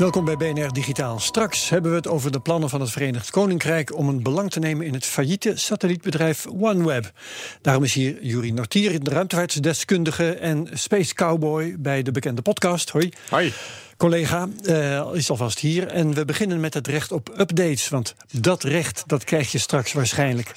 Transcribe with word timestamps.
Welkom 0.00 0.24
bij 0.24 0.36
BNR 0.36 0.72
Digitaal. 0.72 1.18
Straks 1.18 1.68
hebben 1.68 1.90
we 1.90 1.96
het 1.96 2.08
over 2.08 2.32
de 2.32 2.40
plannen 2.40 2.68
van 2.68 2.80
het 2.80 2.90
Verenigd 2.90 3.30
Koninkrijk 3.30 3.96
om 3.96 4.08
een 4.08 4.22
belang 4.22 4.50
te 4.50 4.58
nemen 4.58 4.86
in 4.86 4.94
het 4.94 5.06
failliete 5.06 5.52
satellietbedrijf 5.56 6.46
OneWeb. 6.46 7.12
Daarom 7.60 7.84
is 7.84 7.94
hier 7.94 8.24
Juri 8.24 8.52
Nortier, 8.52 9.04
de 9.04 9.10
ruimtevaartdeskundige 9.10 10.34
en 10.34 10.68
Space 10.72 11.14
Cowboy 11.14 11.76
bij 11.78 12.02
de 12.02 12.10
bekende 12.10 12.42
podcast. 12.42 12.90
Hoi. 12.90 13.12
Hoi. 13.30 13.52
Collega 14.00 14.48
uh, 14.62 15.08
is 15.12 15.30
alvast 15.30 15.58
hier 15.58 15.86
en 15.86 16.14
we 16.14 16.24
beginnen 16.24 16.60
met 16.60 16.74
het 16.74 16.86
recht 16.86 17.12
op 17.12 17.34
updates. 17.38 17.88
Want 17.88 18.14
dat 18.30 18.62
recht 18.62 19.02
dat 19.06 19.24
krijg 19.24 19.52
je 19.52 19.58
straks 19.58 19.92
waarschijnlijk. 19.92 20.52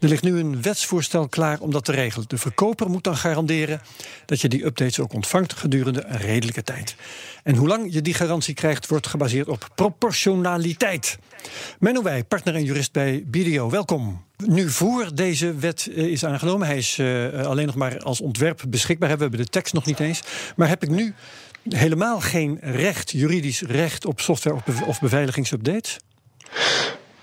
Er 0.00 0.08
ligt 0.08 0.22
nu 0.22 0.38
een 0.38 0.62
wetsvoorstel 0.62 1.28
klaar 1.28 1.60
om 1.60 1.70
dat 1.70 1.84
te 1.84 1.92
regelen. 1.92 2.28
De 2.28 2.38
verkoper 2.38 2.90
moet 2.90 3.04
dan 3.04 3.16
garanderen 3.16 3.80
dat 4.26 4.40
je 4.40 4.48
die 4.48 4.64
updates 4.64 5.00
ook 5.00 5.12
ontvangt 5.12 5.52
gedurende 5.52 6.04
een 6.04 6.20
redelijke 6.20 6.62
tijd. 6.62 6.96
En 7.42 7.54
hoe 7.54 7.68
lang 7.68 7.92
je 7.92 8.02
die 8.02 8.14
garantie 8.14 8.54
krijgt, 8.54 8.86
wordt 8.86 9.06
gebaseerd 9.06 9.48
op 9.48 9.68
proportionaliteit. 9.74 11.18
Menno 11.78 12.02
Wij, 12.02 12.24
partner 12.24 12.54
en 12.54 12.64
jurist 12.64 12.92
bij 12.92 13.24
BDO, 13.26 13.70
welkom. 13.70 14.24
Nu 14.36 14.70
voor 14.70 15.14
deze 15.14 15.54
wet 15.54 15.88
is 15.88 16.24
aangenomen, 16.24 16.66
hij 16.66 16.76
is 16.76 16.98
uh, 16.98 17.46
alleen 17.46 17.66
nog 17.66 17.74
maar 17.74 17.98
als 17.98 18.20
ontwerp 18.20 18.62
beschikbaar. 18.68 19.16
We 19.16 19.22
hebben 19.22 19.40
de 19.40 19.46
tekst 19.46 19.74
nog 19.74 19.84
niet 19.84 20.00
eens. 20.00 20.22
Maar 20.56 20.68
heb 20.68 20.82
ik 20.82 20.88
nu 20.88 21.14
helemaal 21.68 22.20
geen 22.20 22.58
recht, 22.60 23.10
juridisch 23.10 23.62
recht 23.62 24.06
op 24.06 24.20
software 24.20 24.60
of 24.86 25.00
beveiligingsupdates? 25.00 25.98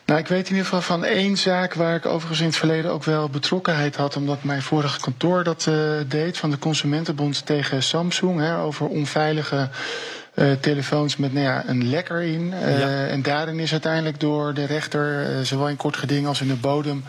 Nou, 0.05 0.19
ik 0.19 0.27
weet 0.27 0.49
in 0.49 0.55
ieder 0.55 0.65
geval 0.65 0.81
van 0.81 1.03
één 1.03 1.37
zaak 1.37 1.73
waar 1.73 1.95
ik 1.95 2.05
overigens 2.05 2.39
in 2.39 2.45
het 2.45 2.55
verleden 2.55 2.91
ook 2.91 3.03
wel 3.03 3.29
betrokkenheid 3.29 3.95
had, 3.95 4.15
omdat 4.15 4.43
mijn 4.43 4.61
vorige 4.61 4.99
kantoor 4.99 5.43
dat 5.43 5.65
uh, 5.69 5.75
deed, 6.07 6.37
van 6.37 6.49
de 6.49 6.59
Consumentenbond 6.59 7.45
tegen 7.45 7.83
Samsung, 7.83 8.39
hè, 8.39 8.57
over 8.57 8.87
onveilige 8.87 9.69
uh, 10.35 10.51
telefoons 10.51 11.17
met 11.17 11.33
nou 11.33 11.45
ja, 11.45 11.63
een 11.67 11.89
lekker 11.89 12.21
in. 12.21 12.53
Uh, 12.53 12.79
ja. 12.79 13.05
En 13.07 13.21
daarin 13.21 13.59
is 13.59 13.71
uiteindelijk 13.71 14.19
door 14.19 14.53
de 14.53 14.65
rechter, 14.65 15.27
zowel 15.45 15.69
in 15.69 15.77
kort 15.77 15.97
geding 15.97 16.27
als 16.27 16.41
in 16.41 16.47
de 16.47 16.55
bodem, 16.55 17.03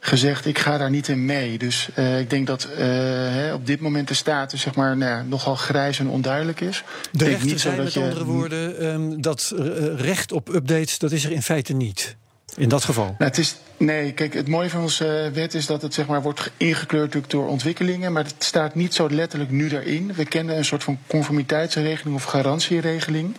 gezegd, 0.00 0.46
ik 0.46 0.58
ga 0.58 0.78
daar 0.78 0.90
niet 0.90 1.08
in 1.08 1.24
mee. 1.24 1.58
Dus 1.58 1.88
uh, 1.98 2.18
ik 2.18 2.30
denk 2.30 2.46
dat 2.46 2.68
uh, 2.70 2.78
hè, 2.78 3.52
op 3.52 3.66
dit 3.66 3.80
moment 3.80 4.08
de 4.08 4.14
status 4.14 4.60
zeg 4.60 4.74
maar, 4.74 4.96
nou 4.96 5.26
nogal 5.26 5.54
grijs 5.54 5.98
en 5.98 6.08
onduidelijk 6.08 6.60
is. 6.60 6.84
De 7.12 7.24
rechter 7.24 7.46
niet 7.46 7.60
zei 7.60 7.76
met 7.76 7.92
je... 7.92 8.00
andere 8.00 8.24
woorden, 8.24 8.86
um, 8.86 9.20
dat 9.22 9.54
recht 9.96 10.32
op 10.32 10.54
updates, 10.54 10.98
dat 10.98 11.12
is 11.12 11.24
er 11.24 11.32
in 11.32 11.42
feite 11.42 11.72
niet. 11.72 12.16
In 12.56 12.68
dat 12.68 12.84
geval? 12.84 13.04
Nou, 13.04 13.16
het 13.18 13.38
is, 13.38 13.56
nee, 13.76 14.12
kijk, 14.12 14.34
het 14.34 14.48
mooie 14.48 14.70
van 14.70 14.82
onze 14.82 15.30
wet 15.32 15.54
is 15.54 15.66
dat 15.66 15.82
het 15.82 15.94
zeg 15.94 16.06
maar, 16.06 16.22
wordt 16.22 16.50
ingekleurd 16.56 17.30
door 17.30 17.48
ontwikkelingen. 17.48 18.12
Maar 18.12 18.24
het 18.24 18.34
staat 18.38 18.74
niet 18.74 18.94
zo 18.94 19.10
letterlijk 19.10 19.50
nu 19.50 19.68
daarin. 19.68 20.12
We 20.14 20.24
kennen 20.24 20.56
een 20.56 20.64
soort 20.64 20.84
van 20.84 20.98
conformiteitsregeling 21.06 22.16
of 22.16 22.24
garantieregeling. 22.24 23.34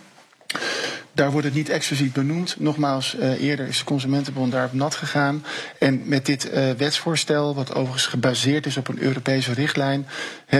Daar 1.14 1.30
wordt 1.30 1.46
het 1.46 1.56
niet 1.56 1.68
expliciet 1.68 2.12
benoemd. 2.12 2.56
Nogmaals, 2.58 3.16
uh, 3.16 3.42
eerder 3.42 3.68
is 3.68 3.78
de 3.78 3.84
Consumentenbond 3.84 4.52
daarop 4.52 4.72
nat 4.72 4.94
gegaan. 4.94 5.44
En 5.78 6.02
met 6.04 6.26
dit 6.26 6.50
uh, 6.52 6.70
wetsvoorstel, 6.70 7.54
wat 7.54 7.74
overigens 7.74 8.06
gebaseerd 8.06 8.66
is 8.66 8.76
op 8.76 8.88
een 8.88 9.02
Europese 9.02 9.52
richtlijn, 9.52 10.06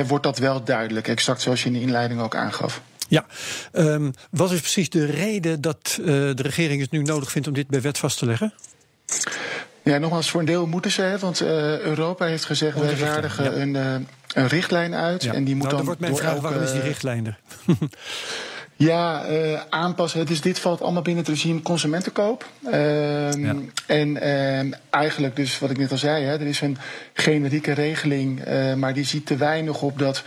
wordt 0.07 0.25
dat 0.25 0.39
wel 0.39 0.65
duidelijk. 0.65 1.09
Exact 1.09 1.41
zoals 1.41 1.61
je 1.63 1.67
in 1.67 1.73
de 1.73 1.81
inleiding 1.81 2.21
ook 2.21 2.37
aangaf. 2.37 2.83
Ja, 3.09 3.27
um, 3.73 4.13
wat 4.31 4.53
is 4.53 4.61
precies 4.61 4.91
de 4.91 5.05
reden 5.05 5.61
dat 5.61 5.99
uh, 6.01 6.07
de 6.07 6.43
regering 6.43 6.81
het 6.81 6.91
nu 6.91 7.03
nodig 7.03 7.31
vindt 7.31 7.49
om 7.49 7.55
dit 7.55 7.69
bij 7.69 7.81
wet 7.81 7.99
vast 7.99 8.19
te 8.19 8.27
leggen? 8.27 8.55
Ja, 9.83 9.99
nogmaals, 9.99 10.31
voor 10.31 10.41
een 10.41 10.47
deel 10.47 10.67
moeten 10.67 10.91
ze, 10.91 11.03
hè, 11.03 11.19
want 11.19 11.43
uh, 11.43 11.49
Europa 11.79 12.25
heeft 12.25 12.45
gezegd: 12.45 12.79
wij 12.79 12.97
vaardigen 12.97 13.45
ja. 13.45 13.51
een, 13.51 13.75
uh, 13.75 13.95
een 14.35 14.49
richtlijn 14.49 14.95
uit. 14.95 15.23
Ja. 15.23 15.33
En 15.33 15.45
die 15.45 15.55
moet 15.55 15.65
nou, 15.65 15.77
dan. 15.77 15.85
wordt 15.85 16.01
mijn 16.01 16.17
vraag: 16.17 16.41
waarom 16.41 16.63
is 16.63 16.73
die 16.73 16.81
richtlijn 16.81 17.27
er? 17.27 17.39
Ja, 18.83 19.31
uh, 19.31 19.61
aanpassen. 19.69 20.27
Dus 20.27 20.41
dit 20.41 20.59
valt 20.59 20.83
allemaal 20.83 21.03
binnen 21.03 21.25
het 21.25 21.33
regime 21.33 21.63
consumentenkoop. 21.63 22.47
Uh, 22.65 23.33
ja. 23.33 23.55
En 23.87 24.09
uh, 24.17 24.75
eigenlijk, 24.91 25.37
dus 25.37 25.59
wat 25.59 25.71
ik 25.71 25.79
net 25.79 25.91
al 25.91 25.97
zei, 25.97 26.25
hè, 26.25 26.33
er 26.33 26.47
is 26.47 26.61
een 26.61 26.79
generieke 27.13 27.73
regeling, 27.73 28.49
uh, 28.49 28.75
maar 28.75 28.95
die 28.95 29.05
ziet 29.05 29.27
te 29.27 29.37
weinig 29.37 29.83
op 29.83 29.99
dat. 29.99 30.23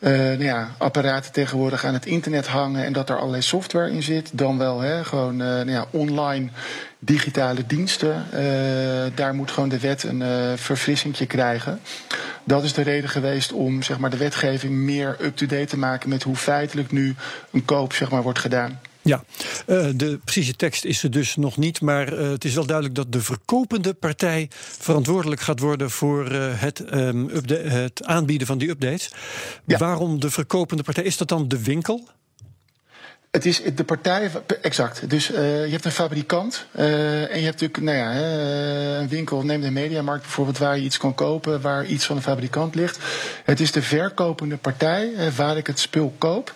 Uh, 0.00 0.10
nou 0.10 0.44
ja, 0.44 0.68
apparaten 0.78 1.32
tegenwoordig 1.32 1.84
aan 1.84 1.94
het 1.94 2.06
internet 2.06 2.46
hangen 2.46 2.84
en 2.84 2.92
dat 2.92 3.10
er 3.10 3.16
allerlei 3.16 3.42
software 3.42 3.90
in 3.90 4.02
zit. 4.02 4.30
Dan 4.32 4.58
wel 4.58 4.80
hè, 4.80 5.04
gewoon 5.04 5.36
nou 5.36 5.70
ja, 5.70 5.86
online 5.90 6.48
digitale 6.98 7.66
diensten. 7.66 8.24
Daar 9.14 9.34
moet 9.34 9.50
gewoon 9.50 9.68
de 9.68 9.80
wet 9.80 10.02
een 10.02 10.22
verfrissingje 10.58 11.26
krijgen. 11.26 11.80
Dat 12.48 12.64
is 12.64 12.72
de 12.72 12.82
reden 12.82 13.10
geweest 13.10 13.52
om 13.52 13.82
zeg 13.82 13.98
maar, 13.98 14.10
de 14.10 14.16
wetgeving 14.16 14.72
meer 14.72 15.16
up-to-date 15.20 15.64
te 15.64 15.78
maken 15.78 16.08
met 16.08 16.22
hoe 16.22 16.36
feitelijk 16.36 16.92
nu 16.92 17.14
een 17.50 17.64
koop 17.64 17.92
zeg 17.92 18.10
maar, 18.10 18.22
wordt 18.22 18.38
gedaan. 18.38 18.80
Ja, 19.02 19.24
uh, 19.66 19.86
de 19.94 20.20
precieze 20.24 20.56
tekst 20.56 20.84
is 20.84 21.02
er 21.02 21.10
dus 21.10 21.36
nog 21.36 21.56
niet, 21.56 21.80
maar 21.80 22.12
uh, 22.12 22.30
het 22.30 22.44
is 22.44 22.54
wel 22.54 22.66
duidelijk 22.66 22.96
dat 22.96 23.12
de 23.12 23.22
verkopende 23.22 23.94
partij 23.94 24.48
verantwoordelijk 24.78 25.40
gaat 25.40 25.60
worden 25.60 25.90
voor 25.90 26.32
uh, 26.32 26.60
het, 26.60 26.94
um, 26.94 27.30
het, 27.52 28.04
aanbieden 28.04 28.46
van 28.46 28.58
die 28.58 28.68
updates. 28.68 29.10
Ja. 29.64 29.78
Waarom 29.78 30.20
de 30.20 30.30
verkopende 30.30 30.82
partij? 30.82 31.04
Is 31.04 31.16
dat 31.16 31.28
dan 31.28 31.48
de 31.48 31.62
winkel? 31.62 32.08
Het 33.30 33.46
is 33.46 33.62
de 33.74 33.84
partij, 33.84 34.30
exact. 34.62 35.10
Dus 35.10 35.30
uh, 35.30 35.36
je 35.64 35.70
hebt 35.70 35.84
een 35.84 35.90
fabrikant 35.90 36.66
uh, 36.76 37.32
en 37.32 37.38
je 37.38 37.44
hebt 37.44 37.60
natuurlijk, 37.60 37.80
nou 37.80 37.96
ja, 37.96 38.14
een 38.98 39.08
winkel, 39.08 39.42
neem 39.42 39.60
de 39.60 39.70
mediamarkt 39.70 40.22
bijvoorbeeld, 40.22 40.58
waar 40.58 40.76
je 40.76 40.82
iets 40.82 40.96
kan 40.98 41.14
kopen, 41.14 41.60
waar 41.60 41.86
iets 41.86 42.06
van 42.06 42.16
een 42.16 42.22
fabrikant 42.22 42.74
ligt. 42.74 42.98
Het 43.44 43.60
is 43.60 43.72
de 43.72 43.82
verkopende 43.82 44.56
partij 44.56 45.10
uh, 45.16 45.26
waar 45.28 45.56
ik 45.56 45.66
het 45.66 45.78
spul 45.78 46.14
koop. 46.18 46.54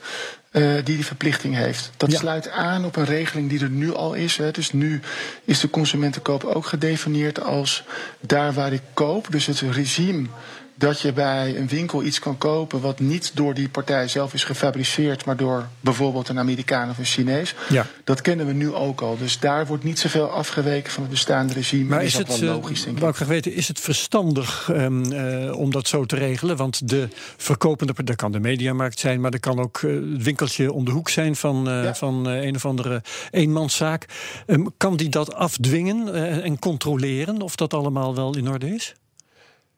Uh, 0.53 0.75
die 0.75 0.83
die 0.83 1.05
verplichting 1.05 1.55
heeft. 1.55 1.91
Dat 1.97 2.11
ja. 2.11 2.19
sluit 2.19 2.49
aan 2.49 2.85
op 2.85 2.97
een 2.97 3.05
regeling 3.05 3.49
die 3.49 3.61
er 3.61 3.71
nu 3.71 3.95
al 3.95 4.15
is. 4.15 4.37
Hè. 4.37 4.51
Dus 4.51 4.73
nu 4.73 5.01
is 5.45 5.61
de 5.61 5.71
consumentenkoop 5.71 6.45
ook 6.45 6.67
gedefinieerd 6.67 7.43
als 7.43 7.85
daar 8.21 8.53
waar 8.53 8.73
ik 8.73 8.83
koop. 8.95 9.27
Dus 9.31 9.47
het 9.47 9.61
regime 9.61 10.27
dat 10.75 11.01
je 11.01 11.13
bij 11.13 11.57
een 11.57 11.69
winkel 11.69 12.03
iets 12.03 12.19
kan 12.19 12.39
kopen 12.39 12.81
wat 12.81 13.01
niet 13.01 13.31
door 13.35 13.55
die 13.55 13.69
partij 13.69 14.09
zelf 14.09 14.35
is 14.35 14.45
gefabriceerd, 14.45 15.25
maar 15.25 15.37
door 15.37 15.69
bijvoorbeeld 15.81 16.29
een 16.29 16.39
Amerikaan 16.39 16.91
of 16.91 16.99
een 16.99 17.05
Chinees. 17.05 17.55
Ja. 17.69 17.87
Dat 18.05 18.21
kennen 18.21 18.47
we 18.47 18.53
nu 18.53 18.75
ook 18.75 19.01
al. 19.01 19.19
Dus 19.19 19.39
daar 19.39 19.67
wordt 19.67 19.85
niet 19.85 19.99
zoveel 19.99 20.29
afgeweken 20.29 20.93
van 20.93 21.03
het 21.03 21.11
bestaande 21.11 21.53
regime. 21.53 21.85
Maar 21.85 22.03
is, 22.03 22.07
is 22.07 22.19
dat 22.19 22.27
het, 22.27 22.39
wel 22.39 22.55
logisch, 22.55 22.83
denk 22.83 22.95
ik. 22.95 22.99
Wou 22.99 23.11
ik 23.11 23.17
graag 23.17 23.29
weten, 23.29 23.55
is 23.55 23.69
het 23.69 23.81
verstandig 23.81 24.69
um, 24.71 25.13
uh, 25.13 25.59
om 25.59 25.71
dat 25.71 25.89
zo 25.89 26.05
te 26.05 26.17
regelen? 26.17 26.57
Want 26.57 26.89
de 26.89 27.09
verkopende, 27.37 28.05
dat 28.05 28.17
kan 28.17 28.33
de 28.33 28.41
mediamarkt 28.41 28.99
zijn, 28.99 29.21
maar 29.21 29.31
dat 29.31 29.41
kan 29.41 29.61
ook 29.61 29.81
uh, 29.81 30.13
het 30.13 30.23
winkeltje 30.23 30.73
om 30.73 30.85
de 30.85 30.91
hoek 30.91 31.09
zijn 31.09 31.37
van, 31.37 31.69
uh, 31.69 31.85
ja. 31.85 31.95
van 31.95 32.27
een 32.27 32.55
of 32.55 32.65
andere 32.65 33.03
eenmanszaak. 33.31 34.07
Um, 34.47 34.71
kan 34.77 34.97
die 34.97 35.09
dat 35.09 35.35
afdwingen 35.35 36.15
en 36.43 36.59
controleren 36.59 37.43
of 37.43 37.57
dat 37.57 37.75
allemaal 37.75 38.15
wel 38.15 38.37
in 38.37 38.49
orde 38.49 38.75
is? 38.75 38.95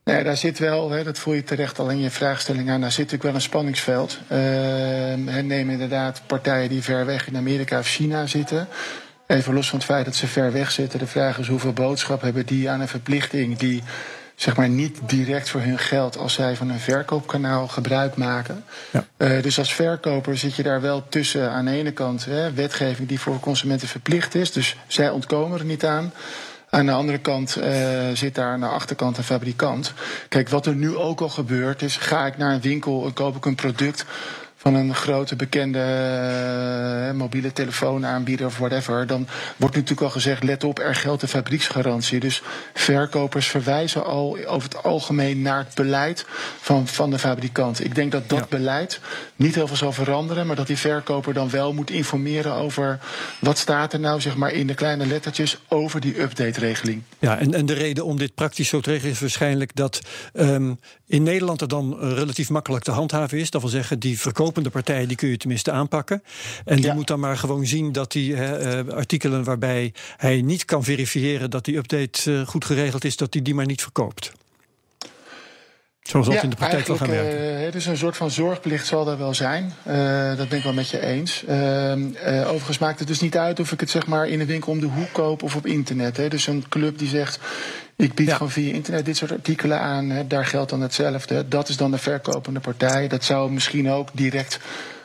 Nee, 0.05 0.25
daar 0.25 0.37
zit 0.37 0.59
wel, 0.59 0.91
hè, 0.91 1.05
dat 1.05 1.19
voel 1.19 1.35
je 1.35 1.43
terecht 1.43 1.79
al 1.79 1.91
in 1.91 1.99
je 1.99 2.11
vraagstelling 2.11 2.71
aan, 2.71 2.81
daar 2.81 2.93
zit 2.93 2.99
natuurlijk 2.99 3.25
wel 3.25 3.35
een 3.35 3.41
spanningsveld. 3.41 4.19
Uh, 4.33 4.39
neem 5.43 5.71
inderdaad 5.71 6.23
partijen 6.27 6.69
die 6.69 6.83
ver 6.83 7.07
weg 7.07 7.27
in 7.27 7.37
Amerika 7.37 7.79
of 7.79 7.87
China 7.87 8.27
zitten. 8.27 8.69
Even 9.27 9.55
los 9.55 9.69
van 9.69 9.79
het 9.79 9.89
feit 9.89 10.05
dat 10.05 10.15
ze 10.15 10.27
ver 10.27 10.53
weg 10.53 10.71
zitten, 10.71 10.99
de 10.99 11.07
vraag 11.07 11.39
is 11.39 11.49
hoeveel 11.49 11.73
boodschap 11.73 12.23
hebben 12.23 12.47
die 12.47 12.71
aan 12.71 12.81
een 12.81 12.89
verplichting 12.89 13.57
die 13.57 13.83
zeg 14.35 14.57
maar 14.57 14.69
niet 14.69 14.99
direct 15.07 15.49
voor 15.49 15.61
hun 15.61 15.79
geld 15.79 16.19
als 16.19 16.35
zij 16.35 16.57
van 16.57 16.71
een 16.71 16.79
verkoopkanaal 16.79 17.69
gebruik 17.69 18.17
maken. 18.17 18.65
Ja. 18.91 19.05
Uh, 19.17 19.43
dus 19.43 19.59
als 19.59 19.75
verkoper 19.75 20.39
zit 20.39 20.57
je 20.57 20.63
daar 20.63 20.81
wel 20.81 21.09
tussen 21.09 21.51
aan 21.51 21.65
de 21.65 21.71
ene 21.71 21.93
kant 21.93 22.25
hè, 22.25 22.53
wetgeving 22.53 23.09
die 23.09 23.21
voor 23.21 23.41
consumenten 23.41 23.89
verplicht 23.89 24.35
is, 24.35 24.53
dus 24.53 24.77
zij 24.87 25.11
ontkomen 25.11 25.59
er 25.59 25.65
niet 25.65 25.85
aan. 25.85 26.13
Aan 26.75 26.87
de 26.87 26.93
andere 26.93 27.19
kant 27.19 27.57
uh, 27.57 27.65
zit 28.13 28.35
daar 28.35 28.53
aan 28.53 28.61
de 28.61 28.67
achterkant 28.67 29.19
een 29.19 29.25
fabrikant. 29.25 29.93
Kijk, 30.29 30.49
wat 30.49 30.67
er 30.67 30.75
nu 30.75 30.97
ook 30.97 31.21
al 31.21 31.29
gebeurt 31.29 31.83
is, 31.83 31.97
ga 31.97 32.27
ik 32.27 32.37
naar 32.37 32.53
een 32.53 32.61
winkel 32.61 33.05
en 33.07 33.13
koop 33.13 33.37
ik 33.37 33.45
een 33.45 33.55
product 33.55 34.05
van 34.65 34.75
een 34.75 34.95
grote 34.95 35.37
bekende 35.37 35.79
uh, 37.09 37.19
mobiele 37.19 37.53
telefoonaanbieder 37.53 38.47
of 38.47 38.59
whatever, 38.59 39.07
dan 39.07 39.27
wordt 39.57 39.75
natuurlijk 39.75 40.03
al 40.03 40.11
gezegd: 40.11 40.43
let 40.43 40.65
op, 40.65 40.79
er 40.79 40.95
geldt 40.95 41.21
de 41.21 41.29
fabrieksgarantie. 41.29 42.21
Dus 42.21 42.43
verkopers 42.75 43.47
verwijzen 43.47 44.05
al 44.05 44.39
over 44.47 44.69
het 44.69 44.83
algemeen 44.83 45.43
naar 45.43 45.59
het 45.59 45.75
beleid 45.75 46.27
van, 46.61 46.89
van 46.89 47.11
de 47.11 47.19
fabrikant. 47.19 47.85
Ik 47.85 47.95
denk 47.95 48.13
dat 48.13 48.29
dat 48.29 48.49
beleid 48.49 49.01
niet 49.37 49.55
heel 49.55 49.67
veel 49.67 49.77
zal 49.77 49.93
veranderen, 49.93 50.47
maar 50.47 50.57
dat 50.57 50.67
die 50.67 50.79
verkoper 50.79 51.35
dan 51.35 51.51
wel 51.51 51.73
moet 51.73 51.91
informeren 51.91 52.53
over 52.55 52.99
wat 53.39 53.59
staat 53.59 53.93
er 53.93 54.01
nou, 54.01 54.21
zeg 54.21 54.37
maar, 54.37 54.53
in 54.53 54.67
de 54.67 54.75
kleine 54.75 55.07
lettertjes 55.07 55.59
over 55.69 56.01
die 56.01 56.21
update-regeling. 56.21 57.03
Ja, 57.19 57.39
en, 57.39 57.55
en 57.55 57.67
de 57.67 57.75
reden 57.75 58.05
om 58.05 58.19
dit 58.19 58.35
praktisch 58.35 58.69
zo 58.69 58.81
te 58.81 58.91
regelen 58.91 59.13
is 59.13 59.21
waarschijnlijk 59.21 59.75
dat 59.75 60.01
um, 60.33 60.79
in 61.07 61.23
Nederland 61.23 61.61
er 61.61 61.69
dan 61.69 61.99
relatief 61.99 62.51
makkelijk 62.51 62.85
te 62.85 62.91
handhaven 62.91 63.39
is. 63.39 63.51
Dat 63.51 63.61
wil 63.61 63.71
zeggen, 63.71 63.99
die 63.99 64.21
verkopende 64.21 64.71
partij 64.71 65.07
die 65.07 65.17
kun 65.17 65.29
je 65.29 65.37
tenminste 65.37 65.71
aanpakken. 65.71 66.23
En 66.65 66.77
die 66.77 66.93
moet 66.93 67.07
dan 67.07 67.21
maar 67.21 67.37
gewoon 67.37 67.67
zien 67.67 67.93
dat 67.93 68.13
die 68.13 68.33
uh, 68.33 68.79
artikelen 68.89 69.45
waarbij 69.45 69.93
hij 70.17 70.43
niet 70.43 70.65
kan 70.65 70.85
verifiëren 70.85 71.51
dat 71.51 71.65
die 71.65 71.77
update 71.77 72.31
uh, 72.31 72.47
goed 72.47 72.65
geregeld 72.65 73.05
is, 73.05 73.17
dat 73.17 73.19
hij 73.21 73.29
die, 73.31 73.43
die 73.43 73.55
maar 73.55 73.67
niet 73.67 73.83
verkoopt. 73.83 74.33
Zoals 76.03 76.27
dat 76.27 76.35
ja, 76.35 76.43
in 76.43 76.51
de 76.51 76.57
praktijk 76.57 76.87
wil 76.87 76.97
gaan 76.97 77.11
werken. 77.11 77.67
Uh, 77.67 77.73
dus 77.73 77.87
een 77.87 77.97
soort 77.97 78.17
van 78.17 78.31
zorgplicht 78.31 78.87
zal 78.87 79.09
er 79.09 79.19
wel 79.19 79.35
zijn. 79.35 79.73
Uh, 79.89 80.37
dat 80.37 80.49
ben 80.49 80.59
ik 80.59 80.65
wel 80.65 80.73
met 80.73 80.91
je 80.91 81.01
eens. 81.01 81.45
Uh, 81.49 81.93
overigens 82.47 82.79
maakt 82.79 82.99
het 82.99 83.09
dus 83.09 83.21
niet 83.21 83.37
uit 83.37 83.61
of 83.61 83.73
ik 83.73 83.81
het 83.81 83.91
zeg 83.91 84.07
maar 84.07 84.29
in 84.29 84.41
een 84.41 84.47
winkel 84.47 84.73
om 84.73 84.81
de 84.81 84.87
hoek 84.87 85.13
koop 85.13 85.43
of 85.43 85.57
op 85.57 85.67
internet. 85.67 86.17
Hè. 86.17 86.29
Dus 86.29 86.47
een 86.47 86.65
club 86.69 86.99
die 86.99 87.09
zegt. 87.09 87.39
Ik 87.97 88.15
bied 88.15 88.27
ja. 88.27 88.35
gewoon 88.35 88.53
via 88.53 88.73
internet 88.73 89.05
dit 89.05 89.17
soort 89.17 89.33
artikelen 89.33 89.81
aan. 89.81 90.11
Hè. 90.11 90.27
Daar 90.27 90.47
geldt 90.47 90.71
dan 90.71 90.81
hetzelfde. 90.81 91.49
Dat 91.49 91.69
is 91.69 91.77
dan 91.77 91.91
de 91.91 91.99
verkopende 91.99 92.61
partij. 92.61 93.09
Dat 93.09 93.25
zou 93.25 93.51
misschien 93.51 93.91
ook 93.91 94.09
direct 94.13 94.61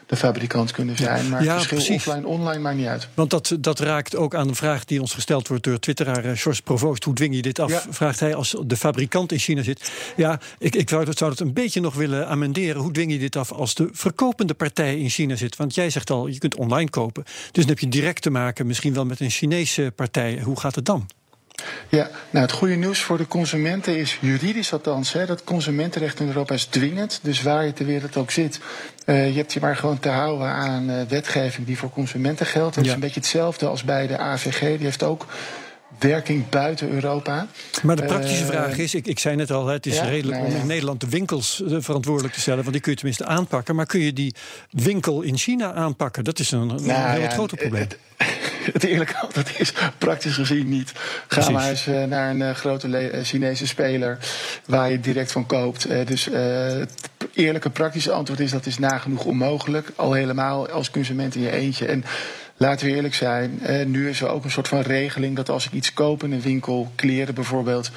de 0.10 0.16
fabrikant 0.16 0.72
kunnen 0.72 0.98
zijn. 0.98 1.30
Maar 1.30 1.44
ja, 1.44 1.54
het 1.54 1.66
verschil 1.66 1.78
precies. 1.78 2.08
offline, 2.08 2.28
online 2.28 2.60
maakt 2.60 2.78
niet 2.78 2.88
uit. 2.88 3.08
Want 3.14 3.30
dat, 3.30 3.58
dat 3.60 3.80
raakt 3.80 4.16
ook 4.16 4.36
aan 4.36 4.48
een 4.48 4.56
vraag 4.56 4.86
die 4.86 5.02
ons 5.02 5.14
gesteld 5.14 5.48
wordt 5.48 5.64
door 5.64 5.80
twitteraar 5.80 6.26
uh, 6.26 6.32
George 6.36 6.62
Provoost. 6.62 7.04
Hoe 7.04 7.14
dwing 7.14 7.36
je 7.36 7.42
dit 7.42 7.60
af? 7.60 7.70
Ja. 7.70 7.84
Vraagt 7.90 8.20
hij 8.20 8.36
als 8.36 8.56
de 8.66 8.78
fabrikant 8.78 9.32
in 9.32 9.40
China 9.40 9.64
zit. 9.64 9.92
Ja, 10.16 10.40
ik, 10.60 10.76
ik 10.76 10.90
zou, 10.90 11.06
dat, 11.06 11.18
zou 11.18 11.30
dat 11.30 11.40
een 11.40 11.54
beetje 11.54 11.82
nog 11.82 11.96
willen 11.96 12.28
amenderen. 12.28 12.82
Hoe 12.82 12.92
dwing 12.92 13.12
je 13.12 13.20
dit 13.20 13.36
af 13.36 13.52
als 13.52 13.74
de 13.74 13.90
verkopende 13.92 14.54
partij 14.54 15.00
in 15.00 15.10
China 15.10 15.36
zit? 15.36 15.56
Want 15.56 15.76
jij 15.76 15.90
zegt 15.90 16.10
al, 16.10 16.28
je 16.28 16.38
kunt 16.38 16.56
online 16.56 16.90
kopen. 16.90 17.24
Dus 17.24 17.52
dan 17.52 17.68
heb 17.68 17.80
je 17.80 17.88
direct 17.88 18.22
te 18.22 18.30
maken 18.30 18.68
misschien 18.68 18.94
wel 18.94 19.06
met 19.06 19.20
een 19.20 19.30
Chinese 19.30 19.92
partij. 19.96 20.42
Hoe 20.44 20.60
gaat 20.60 20.76
het 20.76 20.86
dan? 20.86 21.08
Ja, 21.90 22.10
nou 22.30 22.46
het 22.46 22.56
goede 22.56 22.76
nieuws 22.76 23.00
voor 23.02 23.18
de 23.18 23.28
consumenten 23.28 23.98
is 23.98 24.18
juridisch 24.22 24.74
althans. 24.74 25.14
Hè, 25.14 25.26
dat 25.26 25.44
consumentenrecht 25.44 26.20
in 26.20 26.28
Europa 26.28 26.54
is 26.54 26.66
dwingend. 26.66 27.20
Dus 27.22 27.42
waar 27.42 27.66
je 27.66 27.74
ter 27.74 27.86
wereld 27.86 28.18
ook 28.18 28.32
zit, 28.32 28.60
uh, 29.06 29.30
je 29.30 29.38
hebt 29.38 29.54
je 29.54 29.60
maar 29.60 29.76
gewoon 29.76 30.00
te 30.00 30.10
houden 30.10 30.48
aan 30.48 30.90
uh, 30.90 31.02
wetgeving 31.08 31.68
die 31.68 31.78
voor 31.78 31.90
consumenten 31.90 32.46
geldt. 32.46 32.76
Dat 32.76 32.84
Ja. 32.84 32.90
is 32.90 32.96
een 32.96 33.02
beetje 33.04 33.20
hetzelfde 33.20 33.68
als 33.68 33.84
bij 33.84 34.08
de 34.08 34.18
AVG. 34.18 34.60
Die 34.60 34.78
heeft 34.86 35.04
ook 35.04 35.26
werking 36.00 36.50
buiten 36.50 36.90
Europa. 36.90 37.48
Maar 37.84 37.96
de 37.96 38.06
praktische 38.06 38.44
Eh, 38.44 38.50
vraag 38.50 38.78
is, 38.78 38.96
ik, 38.96 39.08
ik 39.08 39.20
zei 39.20 39.36
net 39.36 39.52
al, 39.52 39.68
het 39.68 39.86
is 39.86 39.96
ja? 39.96 40.04
redelijk 40.04 40.38
Nou 40.38 40.50
om 40.50 40.56
ja. 40.56 40.62
in 40.62 40.68
Nederland 40.68 41.02
de 41.02 41.10
winkels 41.10 41.64
eh, 41.64 41.78
verantwoordelijk 41.80 42.34
te 42.34 42.40
stellen, 42.40 42.60
want 42.60 42.72
die 42.72 42.82
kun 42.82 42.92
je 42.92 42.98
tenminste 42.98 43.26
aanpakken. 43.26 43.76
Maar 43.76 43.86
kun 43.86 44.00
je 44.00 44.14
die 44.14 44.36
winkel 44.70 45.22
in 45.22 45.38
China 45.38 45.74
aanpakken? 45.74 46.24
Dat 46.24 46.40
is 46.40 46.52
een, 46.52 46.60
een 46.60 46.86
Nou 46.86 47.10
heel 47.10 47.22
ja, 47.22 47.30
grote 47.30 47.56
probleem. 47.56 47.82
Het, 47.82 47.98
het 48.74 48.84
eerlijke 48.84 49.18
antwoord 49.18 49.60
is 49.60 49.74
praktisch 49.98 50.34
gezien 50.34 50.70
niet. 50.70 50.92
Ga 50.92 51.24
Precies. 51.28 51.52
maar 51.52 51.70
eens 51.70 51.88
eh, 51.88 52.04
naar 52.04 52.30
een 52.30 52.56
grote 52.56 53.20
Chinese 53.24 53.68
speler 53.68 54.18
waar 54.66 54.92
je 54.92 55.00
direct 55.00 55.32
van 55.32 55.46
koopt. 55.46 55.88
Dus 56.08 56.26
het 56.26 57.10
eerlijke 57.34 57.70
praktische 57.70 58.12
antwoord 58.12 58.40
is 58.40 58.52
dat 58.52 58.66
is 58.66 58.78
nagenoeg 58.78 59.26
onmogelijk. 59.26 59.92
Al 59.96 60.14
helemaal 60.14 60.70
als 60.70 60.92
consument 60.92 61.36
in 61.36 61.42
je 61.42 61.52
eentje. 61.52 61.86
En 61.86 62.04
laten 62.60 62.88
we 62.88 62.94
eerlijk 62.94 63.16
zijn, 63.16 63.60
eh, 63.62 63.86
nu 63.86 64.10
is 64.10 64.22
er 64.22 64.30
ook 64.30 64.44
een 64.44 64.52
soort 64.52 64.68
van 64.68 64.82
regeling 64.82 65.36
dat 65.36 65.50
als 65.50 65.66
ik 65.66 65.72
iets 65.72 65.94
koop 65.94 66.24
in 66.24 66.32
een 66.32 66.42
winkel, 66.42 66.92
kleren 66.96 67.36
bijvoorbeeld. 67.36 67.92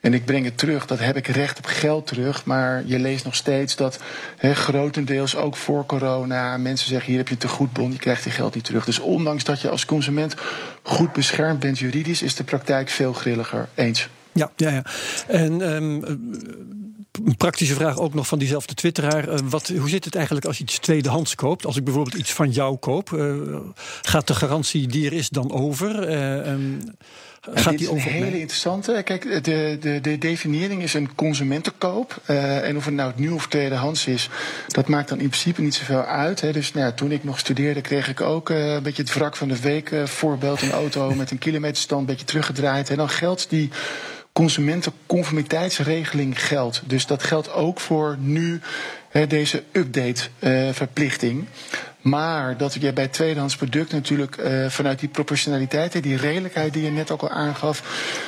En 0.00 0.14
ik 0.14 0.24
breng 0.24 0.44
het 0.44 0.58
terug, 0.58 0.86
dat 0.86 0.98
heb 0.98 1.16
ik 1.16 1.26
recht 1.26 1.58
op 1.58 1.66
geld 1.66 2.06
terug. 2.06 2.44
Maar 2.44 2.82
je 2.86 2.98
leest 2.98 3.24
nog 3.24 3.34
steeds 3.34 3.76
dat 3.76 4.00
grotendeels 4.38 5.36
ook 5.36 5.56
voor 5.56 5.86
corona 5.86 6.56
mensen 6.56 6.88
zeggen: 6.88 7.08
hier 7.08 7.18
heb 7.18 7.28
je 7.28 7.34
een 7.34 7.40
tegoedbon, 7.40 7.92
je 7.92 7.98
krijgt 7.98 8.24
je 8.24 8.30
geld 8.30 8.54
niet 8.54 8.64
terug. 8.64 8.84
Dus 8.84 8.98
ondanks 8.98 9.44
dat 9.44 9.60
je 9.60 9.70
als 9.70 9.84
consument 9.84 10.34
goed 10.82 11.12
beschermd 11.12 11.60
bent 11.60 11.78
juridisch, 11.78 12.22
is 12.22 12.34
de 12.34 12.44
praktijk 12.44 12.88
veel 12.88 13.12
grilliger. 13.12 13.68
Eens. 13.74 14.08
Ja, 14.32 14.50
ja, 14.56 14.70
ja. 14.70 14.84
En 15.26 15.60
eh, 15.62 16.14
een 17.12 17.36
praktische 17.36 17.74
vraag 17.74 17.98
ook 17.98 18.14
nog 18.14 18.26
van 18.26 18.38
diezelfde 18.38 18.74
twitteraar. 18.74 19.28
Eh, 19.28 19.38
wat, 19.44 19.68
hoe 19.68 19.88
zit 19.88 20.04
het 20.04 20.14
eigenlijk 20.14 20.46
als 20.46 20.56
je 20.56 20.62
iets 20.62 20.78
tweedehands 20.78 21.34
koopt? 21.34 21.66
Als 21.66 21.76
ik 21.76 21.84
bijvoorbeeld 21.84 22.16
iets 22.16 22.32
van 22.32 22.50
jou 22.50 22.76
koop, 22.76 23.12
eh, 23.12 23.34
gaat 24.02 24.26
de 24.26 24.34
garantie 24.34 24.86
die 24.86 25.06
er 25.06 25.12
is 25.12 25.28
dan 25.28 25.52
over? 25.52 26.10
Ja, 26.10 27.52
gaat 27.54 27.70
dit 27.70 27.78
die 27.78 27.86
is 27.88 27.92
een 27.92 27.98
over? 27.98 28.06
op 28.06 28.18
mij? 28.18 28.28
hele 28.28 28.40
interessante. 28.40 29.02
Kijk, 29.04 29.44
de, 29.44 29.76
de, 29.80 29.98
de 30.00 30.18
definiëring 30.18 30.82
is 30.82 30.94
een 30.94 31.14
consumentenkoop. 31.14 32.20
En 32.26 32.76
of 32.76 32.84
het 32.84 32.94
nou 32.94 33.12
nieuw 33.16 33.34
of 33.34 33.46
tweedehands 33.46 34.06
is, 34.06 34.28
dat 34.66 34.88
maakt 34.88 35.08
dan 35.08 35.20
in 35.20 35.28
principe 35.28 35.62
niet 35.62 35.74
zoveel 35.74 36.02
uit. 36.02 36.40
Hè. 36.40 36.52
Dus 36.52 36.72
nou, 36.72 36.86
ja, 36.86 36.92
toen 36.92 37.12
ik 37.12 37.24
nog 37.24 37.38
studeerde, 37.38 37.80
kreeg 37.80 38.08
ik 38.08 38.20
ook 38.20 38.48
een 38.48 38.82
beetje 38.82 39.02
het 39.02 39.14
wrak 39.14 39.36
van 39.36 39.48
de 39.48 39.60
week 39.60 39.92
voorbeeld. 40.04 40.62
Een 40.62 40.70
auto 40.70 41.14
met 41.14 41.30
een 41.30 41.38
kilometerstand, 41.38 42.00
een 42.00 42.06
beetje 42.06 42.26
teruggedraaid. 42.26 42.90
En 42.90 42.96
dan 42.96 43.08
geldt 43.08 43.50
die 43.50 43.70
consumentenconformiteitsregeling 44.40 46.46
geldt. 46.46 46.82
Dus 46.86 47.06
dat 47.06 47.22
geldt 47.22 47.52
ook 47.52 47.80
voor 47.80 48.16
nu 48.20 48.60
hè, 49.08 49.26
deze 49.26 49.62
update-verplichting. 49.72 51.46
maar 52.00 52.56
dat 52.56 52.74
je 52.74 52.92
bij 52.92 53.08
tweedehands 53.08 53.56
product 53.56 53.92
natuurlijk 53.92 54.36
eh, 54.36 54.66
vanuit 54.66 54.98
die 54.98 55.08
proportionaliteit, 55.08 55.92
hè, 55.92 56.00
die 56.00 56.16
redelijkheid 56.16 56.72
die 56.72 56.82
je 56.82 56.90
net 56.90 57.10
ook 57.10 57.22
al 57.22 57.30
aangaf, 57.30 57.82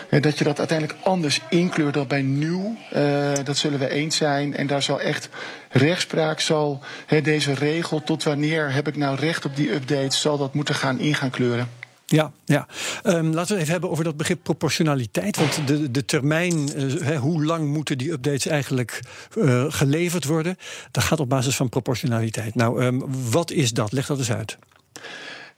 eh, 0.08 0.22
dat 0.22 0.38
je 0.38 0.44
dat 0.44 0.58
uiteindelijk 0.58 0.98
anders 1.02 1.40
inkleurt 1.48 1.94
dan 1.94 2.06
bij 2.06 2.22
nieuw. 2.22 2.76
Eh, 2.90 3.32
dat 3.44 3.56
zullen 3.56 3.78
we 3.78 3.88
eens 3.88 4.16
zijn. 4.16 4.56
En 4.56 4.66
daar 4.66 4.82
zal 4.82 5.00
echt 5.00 5.28
rechtspraak 5.70 6.40
zal 6.40 6.80
deze 7.22 7.54
regel 7.54 8.02
tot 8.02 8.22
wanneer 8.22 8.72
heb 8.72 8.88
ik 8.88 8.96
nou 8.96 9.16
recht 9.16 9.44
op 9.44 9.56
die 9.56 9.72
updates, 9.72 10.20
zal 10.20 10.38
dat 10.38 10.54
moeten 10.54 10.74
gaan 10.74 10.98
ingaan 10.98 11.30
kleuren. 11.30 11.81
Ja, 12.12 12.32
ja. 12.44 12.66
Ehm, 13.02 13.30
laten 13.30 13.54
we 13.54 13.60
even 13.60 13.72
hebben 13.72 13.90
over 13.90 14.04
dat 14.04 14.16
begrip 14.16 14.42
proportionaliteit. 14.42 15.36
Want 15.36 15.66
de, 15.66 15.90
de 15.90 16.04
termijn, 16.04 16.74
eh, 16.74 17.18
hoe 17.18 17.44
lang 17.44 17.68
moeten 17.68 17.98
die 17.98 18.12
updates 18.12 18.46
eigenlijk 18.46 19.00
eh, 19.40 19.64
geleverd 19.68 20.24
worden? 20.24 20.56
Dat 20.90 21.04
gaat 21.04 21.20
op 21.20 21.28
basis 21.28 21.56
van 21.56 21.68
proportionaliteit. 21.68 22.54
Nou, 22.54 22.82
ehm, 22.82 23.00
wat 23.30 23.50
is 23.50 23.72
dat? 23.72 23.92
Leg 23.92 24.06
dat 24.06 24.18
eens 24.18 24.32
uit. 24.32 24.58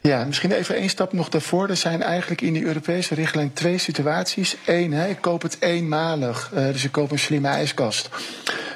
Ja, 0.01 0.25
misschien 0.25 0.53
even 0.53 0.77
één 0.77 0.89
stap 0.89 1.13
nog 1.13 1.29
daarvoor. 1.29 1.69
Er 1.69 1.77
zijn 1.77 2.03
eigenlijk 2.03 2.41
in 2.41 2.53
die 2.53 2.65
Europese 2.65 3.15
richtlijn 3.15 3.53
twee 3.53 3.79
situaties. 3.79 4.57
Eén, 4.67 4.93
hè, 4.93 5.09
ik 5.09 5.21
koop 5.21 5.43
het 5.43 5.57
eenmalig. 5.61 6.51
Eh, 6.55 6.67
dus 6.67 6.85
ik 6.85 6.93
koop 6.93 7.11
een 7.11 7.19
slimme 7.19 7.49
ijskast. 7.49 8.09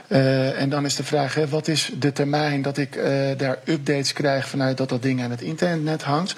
Eh, 0.09 0.61
en 0.61 0.69
dan 0.69 0.85
is 0.85 0.97
de 0.97 1.05
vraag, 1.05 1.35
hè, 1.35 1.49
wat 1.49 1.69
is 1.69 1.91
de 1.99 2.13
termijn 2.13 2.63
dat 2.63 2.79
ik 2.79 2.97
eh, 2.97 3.13
daar 3.37 3.59
updates 3.65 4.13
krijg 4.13 4.49
vanuit 4.49 4.77
dat 4.77 4.89
dat 4.89 5.03
ding 5.03 5.23
aan 5.23 5.31
het 5.31 5.41
internet 5.41 6.03
hangt? 6.03 6.35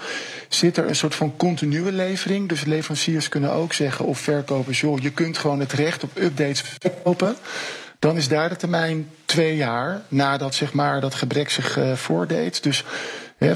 Zit 0.48 0.76
er 0.76 0.88
een 0.88 0.96
soort 0.96 1.14
van 1.14 1.36
continue 1.36 1.92
levering? 1.92 2.48
Dus 2.48 2.64
leveranciers 2.64 3.28
kunnen 3.28 3.52
ook 3.52 3.72
zeggen, 3.72 4.04
of 4.04 4.18
verkopers, 4.18 4.80
joh, 4.80 4.98
je 4.98 5.10
kunt 5.10 5.38
gewoon 5.38 5.60
het 5.60 5.72
recht 5.72 6.02
op 6.02 6.10
updates 6.14 6.60
verkopen. 6.60 7.36
Dan 7.98 8.16
is 8.16 8.28
daar 8.28 8.48
de 8.48 8.56
termijn 8.56 9.10
twee 9.24 9.56
jaar 9.56 10.02
nadat 10.08 10.54
zeg 10.54 10.72
maar, 10.72 11.00
dat 11.00 11.14
gebrek 11.14 11.50
zich 11.50 11.78
eh, 11.78 11.92
voordeed. 11.92 12.62
Dus 12.62 12.84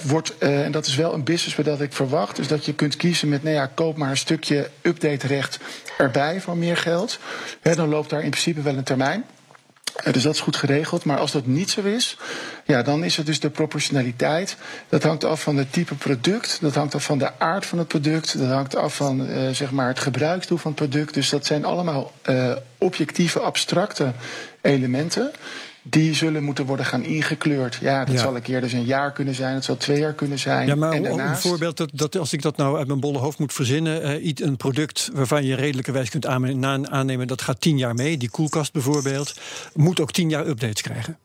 wordt, 0.02 0.38
en 0.38 0.72
dat 0.72 0.86
is 0.86 0.96
wel 0.96 1.14
een 1.14 1.24
businessmodel 1.24 1.76
dat 1.76 1.86
ik 1.86 1.92
verwacht. 1.92 2.36
Dus 2.36 2.48
dat 2.48 2.64
je 2.64 2.74
kunt 2.74 2.96
kiezen 2.96 3.28
met, 3.28 3.42
nou 3.42 3.54
ja, 3.54 3.66
koop 3.66 3.96
maar 3.96 4.10
een 4.10 4.16
stukje 4.16 4.70
update-recht 4.82 5.58
erbij 5.98 6.40
voor 6.40 6.56
meer 6.56 6.76
geld. 6.76 7.18
Hè, 7.60 7.74
dan 7.74 7.88
loopt 7.88 8.10
daar 8.10 8.22
in 8.22 8.30
principe 8.30 8.62
wel 8.62 8.76
een 8.76 8.84
termijn. 8.84 9.24
Eh, 9.96 10.12
Dus 10.12 10.22
dat 10.22 10.34
is 10.34 10.40
goed 10.40 10.56
geregeld. 10.56 11.04
Maar 11.04 11.18
als 11.18 11.32
dat 11.32 11.46
niet 11.46 11.70
zo 11.70 11.80
is, 11.80 12.16
ja, 12.64 12.82
dan 12.82 13.04
is 13.04 13.16
het 13.16 13.26
dus 13.26 13.40
de 13.40 13.50
proportionaliteit. 13.50 14.56
Dat 14.88 15.02
hangt 15.02 15.24
af 15.24 15.42
van 15.42 15.56
het 15.56 15.72
type 15.72 15.94
product. 15.94 16.58
Dat 16.60 16.74
hangt 16.74 16.94
af 16.94 17.04
van 17.04 17.18
de 17.18 17.38
aard 17.38 17.66
van 17.66 17.78
het 17.78 17.88
product. 17.88 18.38
Dat 18.38 18.48
hangt 18.48 18.76
af 18.76 18.96
van 18.96 19.26
eh, 19.26 19.50
zeg 19.50 19.70
maar 19.70 19.88
het 19.88 19.98
gebruiksdoel 19.98 20.58
van 20.58 20.70
het 20.70 20.80
product. 20.80 21.14
Dus 21.14 21.28
dat 21.28 21.46
zijn 21.46 21.64
allemaal 21.64 22.12
eh, 22.22 22.52
objectieve, 22.78 23.40
abstracte 23.40 24.12
elementen. 24.60 25.30
Die 25.86 26.14
zullen 26.14 26.42
moeten 26.44 26.66
worden 26.66 26.86
gaan 26.86 27.02
ingekleurd. 27.04 27.78
Ja, 27.80 28.04
dat 28.04 28.14
Ja. 28.14 28.20
zal 28.20 28.36
een 28.36 28.42
keer 28.42 28.60
dus 28.60 28.72
een 28.72 28.84
jaar 28.84 29.12
kunnen 29.12 29.34
zijn. 29.34 29.54
Dat 29.54 29.64
zal 29.64 29.76
twee 29.76 29.98
jaar 29.98 30.12
kunnen 30.12 30.38
zijn. 30.38 30.66
Ja, 30.66 30.74
maar 30.74 30.92
en 30.92 31.04
een 31.18 31.36
voorbeeld, 31.36 31.76
dat, 31.76 31.90
dat 31.92 32.16
als 32.18 32.32
ik 32.32 32.42
dat 32.42 32.56
nou 32.56 32.78
uit 32.78 32.86
mijn 32.86 33.00
bolle 33.00 33.18
hoofd 33.18 33.38
moet 33.38 33.52
verzinnen, 33.52 34.02
eh, 34.02 34.24
iets- 34.26 34.42
een 34.42 34.56
product 34.56 35.10
waarvan 35.12 35.44
je 35.44 35.54
redelijkerwijs 35.54 36.10
kunt 36.10 36.26
aannemen, 36.26 36.58
na- 36.58 36.88
aannemen 36.90 37.26
dat 37.26 37.42
gaat 37.42 37.60
tien 37.60 37.78
jaar 37.78 37.94
mee, 37.94 38.16
die 38.16 38.30
koelkast 38.30 38.72
bijvoorbeeld, 38.72 39.34
moet 39.74 40.00
ook 40.00 40.12
tien 40.12 40.28
jaar 40.30 40.46
updates 40.46 40.82
krijgen. 40.82 41.18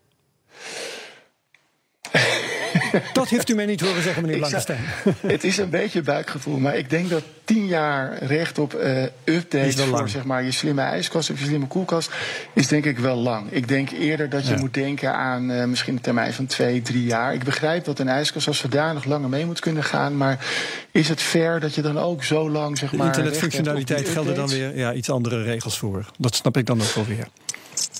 Dat 3.13 3.29
heeft 3.29 3.49
u 3.49 3.55
mij 3.55 3.65
niet 3.65 3.81
horen 3.81 4.03
zeggen, 4.03 4.21
meneer 4.21 4.37
Blankenstein. 4.37 4.79
Het 5.27 5.43
is 5.43 5.57
een 5.57 5.69
beetje 5.69 6.01
buikgevoel, 6.01 6.57
maar 6.57 6.77
ik 6.77 6.89
denk 6.89 7.09
dat 7.09 7.23
tien 7.43 7.65
jaar 7.65 8.23
recht 8.23 8.59
op 8.59 8.73
uh, 8.73 9.03
updates 9.23 9.75
voor 9.75 10.09
zeg 10.09 10.23
maar, 10.23 10.43
je 10.43 10.51
slimme 10.51 10.81
ijskast 10.81 11.29
of 11.29 11.39
je 11.39 11.45
slimme 11.45 11.67
koelkast 11.67 12.11
is 12.53 12.67
denk 12.67 12.85
ik 12.85 12.99
wel 12.99 13.15
lang. 13.15 13.51
Ik 13.51 13.67
denk 13.67 13.89
eerder 13.89 14.29
dat 14.29 14.47
je 14.47 14.55
moet 14.57 14.73
denken 14.73 15.13
aan 15.13 15.51
uh, 15.51 15.65
misschien 15.65 15.93
een 15.93 16.01
termijn 16.01 16.33
van 16.33 16.45
twee, 16.45 16.81
drie 16.81 17.03
jaar. 17.03 17.33
Ik 17.33 17.43
begrijp 17.43 17.85
dat 17.85 17.99
een 17.99 18.07
ijskast 18.07 18.47
als 18.47 18.57
zodanig 18.57 19.05
langer 19.05 19.29
mee 19.29 19.45
moet 19.45 19.59
kunnen 19.59 19.83
gaan, 19.83 20.17
maar 20.17 20.45
is 20.91 21.09
het 21.09 21.21
fair 21.21 21.59
dat 21.59 21.75
je 21.75 21.81
dan 21.81 21.97
ook 21.97 22.23
zo 22.23 22.49
lang 22.49 22.77
zeg 22.77 22.91
maar. 22.91 23.05
Internetfunctionaliteit 23.05 24.09
gelden 24.09 24.35
dan 24.35 24.49
weer 24.49 24.77
ja, 24.77 24.93
iets 24.93 25.09
andere 25.09 25.43
regels 25.43 25.77
voor. 25.77 26.05
Dat 26.17 26.35
snap 26.35 26.57
ik 26.57 26.65
dan 26.65 26.81
ook 26.81 26.93
wel 26.93 27.05
weer. 27.05 27.27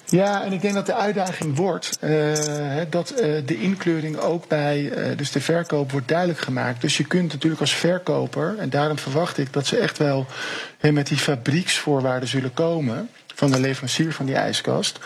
Ja, 0.10 0.44
en 0.44 0.54
ik 0.54 0.62
denk 0.62 0.74
dat 0.74 0.86
de 0.86 0.96
uitdaging 0.96 1.56
wordt 1.56 2.00
uh, 2.04 2.32
dat 2.90 3.12
uh, 3.12 3.18
de 3.46 3.62
inkleuring 3.62 4.18
ook 4.18 4.48
bij 4.48 4.80
uh, 4.80 5.18
dus 5.18 5.32
de 5.32 5.42
verkoop 5.42 5.92
wordt 5.92 6.08
duidelijk 6.08 6.40
gemaakt. 6.40 6.82
Dus 6.82 6.98
je 6.98 7.06
kunt 7.06 7.32
natuurlijk 7.32 7.62
als 7.62 7.76
verkoper, 7.76 8.56
en 8.58 8.70
daarom 8.70 8.98
verwacht 8.98 9.38
ik 9.38 9.54
dat 9.54 9.66
ze 9.66 9.78
echt 9.78 9.98
wel 9.98 10.26
met 10.80 11.08
die 11.08 11.18
fabrieksvoorwaarden 11.18 12.30
zullen 12.30 12.54
komen 12.54 13.10
van 13.36 13.52
de 13.52 13.60
leverancier 13.60 14.14
van 14.14 14.26
die 14.26 14.36
ijskast. 14.36 15.00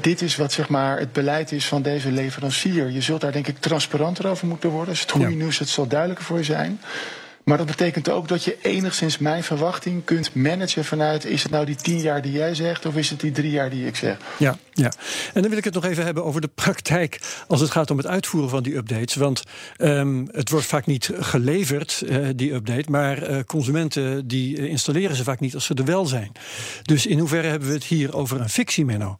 dit 0.00 0.22
is 0.22 0.36
wat 0.36 0.52
zeg 0.52 0.68
maar, 0.68 0.98
het 0.98 1.12
beleid 1.12 1.52
is 1.52 1.66
van 1.66 1.82
deze 1.82 2.10
leverancier. 2.10 2.90
Je 2.90 3.00
zult 3.00 3.20
daar 3.20 3.32
denk 3.32 3.46
ik 3.46 3.58
transparanter 3.58 4.26
over 4.26 4.46
moeten 4.46 4.70
worden. 4.70 4.88
Als 4.88 5.00
het 5.00 5.10
goede 5.10 5.30
ja. 5.30 5.36
nieuws, 5.36 5.58
het 5.58 5.68
zal 5.68 5.86
duidelijker 5.86 6.24
voor 6.24 6.38
je 6.38 6.44
zijn. 6.44 6.80
Maar 7.44 7.56
dat 7.56 7.66
betekent 7.66 8.08
ook 8.08 8.28
dat 8.28 8.44
je 8.44 8.58
enigszins 8.62 9.18
mijn 9.18 9.42
verwachting 9.42 10.04
kunt 10.04 10.34
managen 10.34 10.84
vanuit... 10.84 11.24
is 11.24 11.42
het 11.42 11.52
nou 11.52 11.66
die 11.66 11.74
tien 11.74 12.00
jaar 12.00 12.22
die 12.22 12.32
jij 12.32 12.54
zegt 12.54 12.86
of 12.86 12.96
is 12.96 13.10
het 13.10 13.20
die 13.20 13.30
drie 13.30 13.50
jaar 13.50 13.70
die 13.70 13.86
ik 13.86 13.96
zeg? 13.96 14.16
Ja, 14.38 14.56
ja. 14.72 14.92
En 15.34 15.40
dan 15.40 15.48
wil 15.48 15.58
ik 15.58 15.64
het 15.64 15.74
nog 15.74 15.84
even 15.84 16.04
hebben 16.04 16.24
over 16.24 16.40
de 16.40 16.50
praktijk... 16.54 17.20
als 17.46 17.60
het 17.60 17.70
gaat 17.70 17.90
om 17.90 17.96
het 17.96 18.06
uitvoeren 18.06 18.50
van 18.50 18.62
die 18.62 18.76
updates. 18.76 19.14
Want 19.14 19.42
um, 19.78 20.28
het 20.32 20.50
wordt 20.50 20.66
vaak 20.66 20.86
niet 20.86 21.10
geleverd, 21.14 22.02
uh, 22.06 22.28
die 22.36 22.52
update... 22.52 22.90
maar 22.90 23.30
uh, 23.30 23.40
consumenten 23.46 24.28
die 24.28 24.68
installeren 24.68 25.16
ze 25.16 25.24
vaak 25.24 25.40
niet 25.40 25.54
als 25.54 25.64
ze 25.64 25.74
er 25.74 25.84
wel 25.84 26.06
zijn. 26.06 26.32
Dus 26.82 27.06
in 27.06 27.18
hoeverre 27.18 27.48
hebben 27.48 27.68
we 27.68 27.74
het 27.74 27.84
hier 27.84 28.16
over 28.16 28.40
een 28.40 28.50
fictie, 28.50 28.84
Menno? 28.84 29.18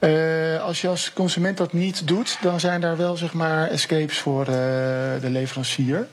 Uh, 0.00 0.62
als 0.62 0.80
je 0.80 0.88
als 0.88 1.12
consument 1.12 1.56
dat 1.56 1.72
niet 1.72 2.08
doet, 2.08 2.38
dan 2.42 2.60
zijn 2.60 2.80
daar 2.80 2.96
wel 2.96 3.16
zeg 3.16 3.32
maar 3.32 3.68
escapes 3.68 4.18
voor 4.18 4.44
de 4.44 5.28
leverancier. 5.28 6.06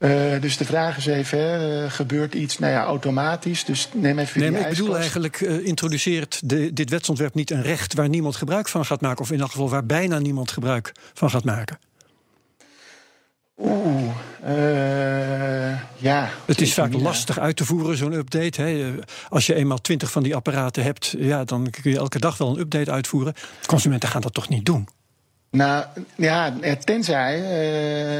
Uh, 0.00 0.40
dus 0.40 0.56
de 0.56 0.64
vraag 0.64 0.96
is 0.96 1.06
even, 1.06 1.38
hè, 1.38 1.84
uh, 1.84 1.90
gebeurt 1.90 2.34
iets 2.34 2.58
nou 2.58 2.72
ja, 2.72 2.84
automatisch? 2.84 3.64
Dus 3.64 3.88
neem 3.92 4.18
even 4.18 4.40
nee, 4.40 4.50
die 4.50 4.58
maar 4.58 4.70
ik 4.70 4.76
bedoel 4.76 4.96
eigenlijk, 4.96 5.40
uh, 5.40 5.66
introduceert 5.66 6.40
de, 6.44 6.72
dit 6.72 6.90
wetsontwerp 6.90 7.34
niet 7.34 7.50
een 7.50 7.62
recht 7.62 7.94
waar 7.94 8.08
niemand 8.08 8.36
gebruik 8.36 8.68
van 8.68 8.84
gaat 8.84 9.00
maken, 9.00 9.22
of 9.22 9.30
in 9.30 9.40
elk 9.40 9.50
geval 9.50 9.68
waar 9.68 9.86
bijna 9.86 10.18
niemand 10.18 10.50
gebruik 10.50 10.92
van 11.14 11.30
gaat 11.30 11.44
maken? 11.44 11.78
Oeh, 13.58 14.14
ja. 15.96 16.30
Het 16.44 16.60
is 16.60 16.74
vaak 16.74 16.92
lastig 16.92 17.38
uit 17.38 17.56
te 17.56 17.64
voeren, 17.64 17.96
zo'n 17.96 18.12
update. 18.12 18.62
Hè. 18.62 18.94
Als 19.28 19.46
je 19.46 19.54
eenmaal 19.54 19.80
twintig 19.80 20.10
van 20.10 20.22
die 20.22 20.34
apparaten 20.34 20.82
hebt, 20.82 21.14
ja, 21.18 21.44
dan 21.44 21.70
kun 21.70 21.90
je 21.90 21.96
elke 21.96 22.18
dag 22.18 22.36
wel 22.36 22.48
een 22.48 22.58
update 22.58 22.90
uitvoeren. 22.90 23.34
Consumenten 23.66 24.08
gaan 24.08 24.20
dat 24.20 24.34
toch 24.34 24.48
niet 24.48 24.66
doen? 24.66 24.88
Nou 25.50 25.84
ja, 26.16 26.54
tenzij 26.84 27.38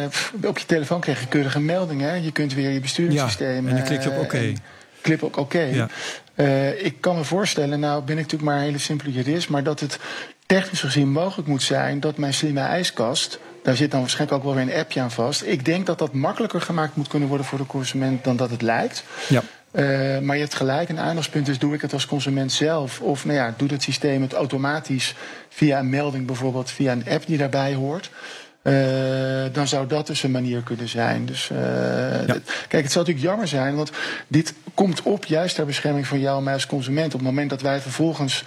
uh, 0.03 0.49
op 0.49 0.59
je 0.59 0.67
telefoon 0.67 1.01
krijg 1.01 1.21
je 1.21 1.27
keurige 1.27 1.61
meldingen. 1.61 2.23
Je 2.23 2.33
kunt 2.33 2.55
weer 2.55 2.71
je 2.71 2.81
besturingssysteem. 2.81 3.65
Ja, 3.65 3.71
en 3.71 3.77
dan 3.77 3.85
klik 3.85 4.03
je 4.03 4.09
op 4.09 4.15
oké. 4.15 4.25
Okay. 4.25 4.57
Klik 5.01 5.23
op 5.23 5.39
oké. 5.39 5.41
Okay. 5.41 5.75
Ja. 5.75 5.89
Uh, 6.35 6.85
ik 6.85 7.01
kan 7.01 7.17
me 7.17 7.25
voorstellen, 7.25 7.81
nou 7.81 8.03
ben 8.03 8.19
ik 8.19 8.23
natuurlijk 8.23 8.51
maar 8.51 8.59
een 8.59 8.65
hele 8.65 8.79
simpele 8.79 9.13
jurist, 9.13 9.49
maar 9.49 9.63
dat 9.63 9.81
het 9.81 9.99
technisch 10.47 10.81
gezien 10.81 11.13
mogelijk 11.13 11.49
moet 11.49 11.63
zijn 11.63 12.01
dat 12.01 12.17
mijn 12.17 12.35
slimme 12.35 12.61
ijskast. 12.61 13.39
Daar 13.63 13.77
zit 13.77 13.91
dan 13.91 14.01
waarschijnlijk 14.01 14.39
ook 14.39 14.45
wel 14.45 14.55
weer 14.55 14.75
een 14.75 14.81
appje 14.81 15.01
aan 15.01 15.11
vast. 15.11 15.43
Ik 15.43 15.65
denk 15.65 15.87
dat 15.87 15.99
dat 15.99 16.13
makkelijker 16.13 16.61
gemaakt 16.61 16.97
moet 16.97 17.09
kunnen 17.09 17.29
worden 17.29 17.47
voor 17.47 17.59
de 17.59 17.67
consument 17.67 18.25
dan 18.25 18.37
dat 18.37 18.51
het 18.51 18.63
lijkt. 18.63 19.05
Ja. 19.29 19.43
Uh, 19.73 20.19
maar 20.19 20.37
je 20.37 20.43
hebt 20.43 20.55
gelijk, 20.55 20.89
een 20.89 20.99
aandachtspunt 20.99 21.49
is: 21.49 21.59
doe 21.59 21.75
ik 21.75 21.81
het 21.81 21.93
als 21.93 22.07
consument 22.07 22.53
zelf? 22.53 23.01
Of 23.01 23.25
nou 23.25 23.37
ja, 23.37 23.55
doet 23.57 23.71
het 23.71 23.83
systeem 23.83 24.23
het 24.23 24.33
automatisch 24.33 25.15
via 25.49 25.79
een 25.79 25.89
melding, 25.89 26.27
bijvoorbeeld 26.27 26.71
via 26.71 26.93
een 26.93 27.09
app 27.09 27.27
die 27.27 27.39
daarbij 27.39 27.75
hoort? 27.75 28.11
Uh, 28.63 28.75
dan 29.53 29.69
zou 29.69 29.87
dat 29.87 30.07
dus 30.07 30.23
een 30.23 30.31
manier 30.31 30.63
kunnen 30.63 30.89
zijn. 30.89 31.27
Dus 31.27 31.51
uh, 31.53 31.59
ja. 32.27 32.37
kijk, 32.69 32.83
het 32.83 32.93
zou 32.93 33.07
natuurlijk 33.07 33.27
jammer 33.27 33.49
zijn, 33.49 33.77
want 33.77 33.91
dit 34.27 34.55
komt 34.75 35.03
op 35.03 35.25
juist 35.25 35.55
ter 35.55 35.67
bescherming 35.67 36.07
van 36.07 36.21
jou 36.21 36.39
en 36.39 36.45
mij 36.45 36.53
als 36.53 36.67
consument. 36.67 37.15
Op 37.15 37.21
het 37.21 37.29
moment 37.29 37.51
dat 37.51 37.63
wij 37.63 37.81
vervolgens 37.81 38.45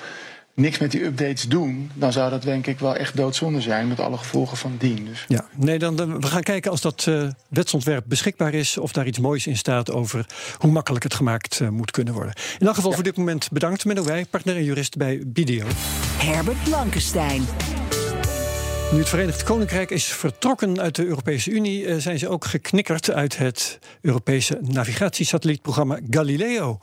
niks 0.56 0.78
met 0.78 0.92
die 0.92 1.04
updates 1.04 1.44
doen, 1.44 1.92
dan 1.94 2.12
zou 2.12 2.30
dat 2.30 2.42
denk 2.42 2.68
ik 2.68 2.80
wel 2.80 2.96
echt 2.96 3.16
doodzonde 3.16 3.62
zijn 3.62 3.88
met 3.88 4.00
alle 4.00 4.18
gevolgen 4.18 4.58
van 4.58 4.76
dien. 4.78 5.06
Dus. 5.06 5.26
Ja, 5.28 5.46
nee, 5.56 5.80
dan, 5.80 5.96
dan, 5.96 6.22
we 6.22 6.28
gaan 6.28 6.44
kijken 6.44 6.72
als 6.72 6.82
dat 6.82 7.06
uh, 7.10 7.30
wetsontwerp 7.48 8.04
beschikbaar 8.08 8.54
is, 8.54 8.78
of 8.78 8.92
daar 8.92 9.08
iets 9.08 9.20
moois 9.20 9.48
in 9.48 9.58
staat 9.58 9.92
over 9.92 10.26
hoe 10.58 10.72
makkelijk 10.72 11.04
het 11.04 11.14
gemaakt 11.14 11.60
uh, 11.60 11.70
moet 11.70 11.92
kunnen 11.92 12.14
worden. 12.14 12.34
In 12.60 12.66
elk 12.66 12.76
geval 12.76 12.90
ja. 12.90 12.96
voor 12.96 13.06
dit 13.06 13.18
moment 13.18 13.52
bedankt, 13.52 13.86
Menno 13.86 14.04
Wij, 14.04 14.26
partner 14.26 14.56
en 14.56 14.64
jurist 14.64 14.98
bij 14.98 15.22
BDO. 15.26 15.68
Herbert 16.18 16.64
Blankenstein. 16.64 17.46
Nu 18.92 19.00
het 19.00 19.10
Verenigd 19.10 19.44
Koninkrijk 19.44 19.90
is 19.90 20.06
vertrokken 20.06 20.82
uit 20.82 20.96
de 20.96 21.06
Europese 21.06 21.52
Unie, 21.52 21.86
uh, 21.86 21.96
zijn 21.98 22.20
ze 22.20 22.30
ook 22.30 22.46
geknikkerd 22.46 23.12
uit 23.12 23.38
het 23.38 23.80
Europese 24.02 24.58
navigatiesatellietprogramma 24.62 26.00
Galileo. 26.10 26.80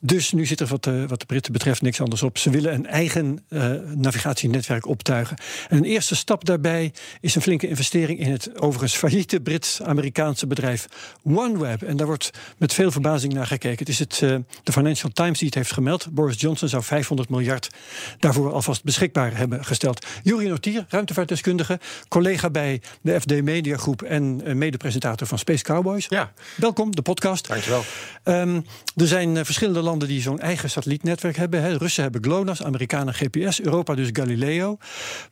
Dus 0.00 0.32
nu 0.32 0.46
zit 0.46 0.60
er 0.60 0.66
wat 0.66 0.84
de, 0.84 1.06
wat 1.06 1.20
de 1.20 1.26
Britten 1.26 1.52
betreft 1.52 1.82
niks 1.82 2.00
anders 2.00 2.22
op. 2.22 2.38
Ze 2.38 2.50
willen 2.50 2.74
een 2.74 2.86
eigen 2.86 3.44
uh, 3.48 3.70
navigatienetwerk 3.94 4.86
optuigen. 4.86 5.36
En 5.68 5.76
een 5.76 5.84
eerste 5.84 6.16
stap 6.16 6.44
daarbij 6.44 6.92
is 7.20 7.34
een 7.34 7.42
flinke 7.42 7.68
investering 7.68 8.18
in 8.18 8.30
het 8.30 8.60
overigens 8.60 8.96
failliete 8.96 9.40
Brits-Amerikaanse 9.40 10.46
bedrijf 10.46 10.88
OneWeb. 11.22 11.82
En 11.82 11.96
daar 11.96 12.06
wordt 12.06 12.30
met 12.56 12.72
veel 12.72 12.90
verbazing 12.90 13.32
naar 13.32 13.46
gekeken. 13.46 13.78
Het 13.78 13.88
is 13.88 13.98
het, 13.98 14.20
uh, 14.24 14.36
de 14.62 14.72
Financial 14.72 15.10
Times 15.12 15.38
die 15.38 15.46
het 15.46 15.56
heeft 15.56 15.72
gemeld. 15.72 16.06
Boris 16.10 16.40
Johnson 16.40 16.68
zou 16.68 16.82
500 16.82 17.28
miljard 17.28 17.70
daarvoor 18.18 18.52
alvast 18.52 18.84
beschikbaar 18.84 19.36
hebben 19.36 19.64
gesteld. 19.64 20.06
Juri 20.22 20.48
Notier, 20.48 20.84
ruimtevaartdeskundige, 20.88 21.80
collega 22.08 22.50
bij 22.50 22.80
de 23.00 23.20
FD 23.20 23.42
Media 23.42 23.76
Groep 23.76 24.02
en 24.02 24.40
uh, 24.44 24.54
medepresentator 24.54 25.26
van 25.26 25.38
Space 25.38 25.64
Cowboys. 25.64 26.06
Ja. 26.08 26.32
Welkom, 26.56 26.94
de 26.94 27.02
podcast. 27.02 27.48
Dankjewel. 27.48 27.84
Um, 28.24 28.64
er 28.96 29.06
zijn 29.06 29.44
verschillende 29.44 29.80
landen 29.86 30.08
die 30.08 30.20
zo'n 30.20 30.40
eigen 30.40 30.70
satellietnetwerk 30.70 31.36
hebben. 31.36 31.62
Hè. 31.62 31.76
Russen 31.76 32.02
hebben 32.02 32.24
GLONASS, 32.24 32.62
Amerikanen 32.62 33.14
GPS, 33.14 33.60
Europa 33.62 33.94
dus 33.94 34.08
Galileo. 34.12 34.78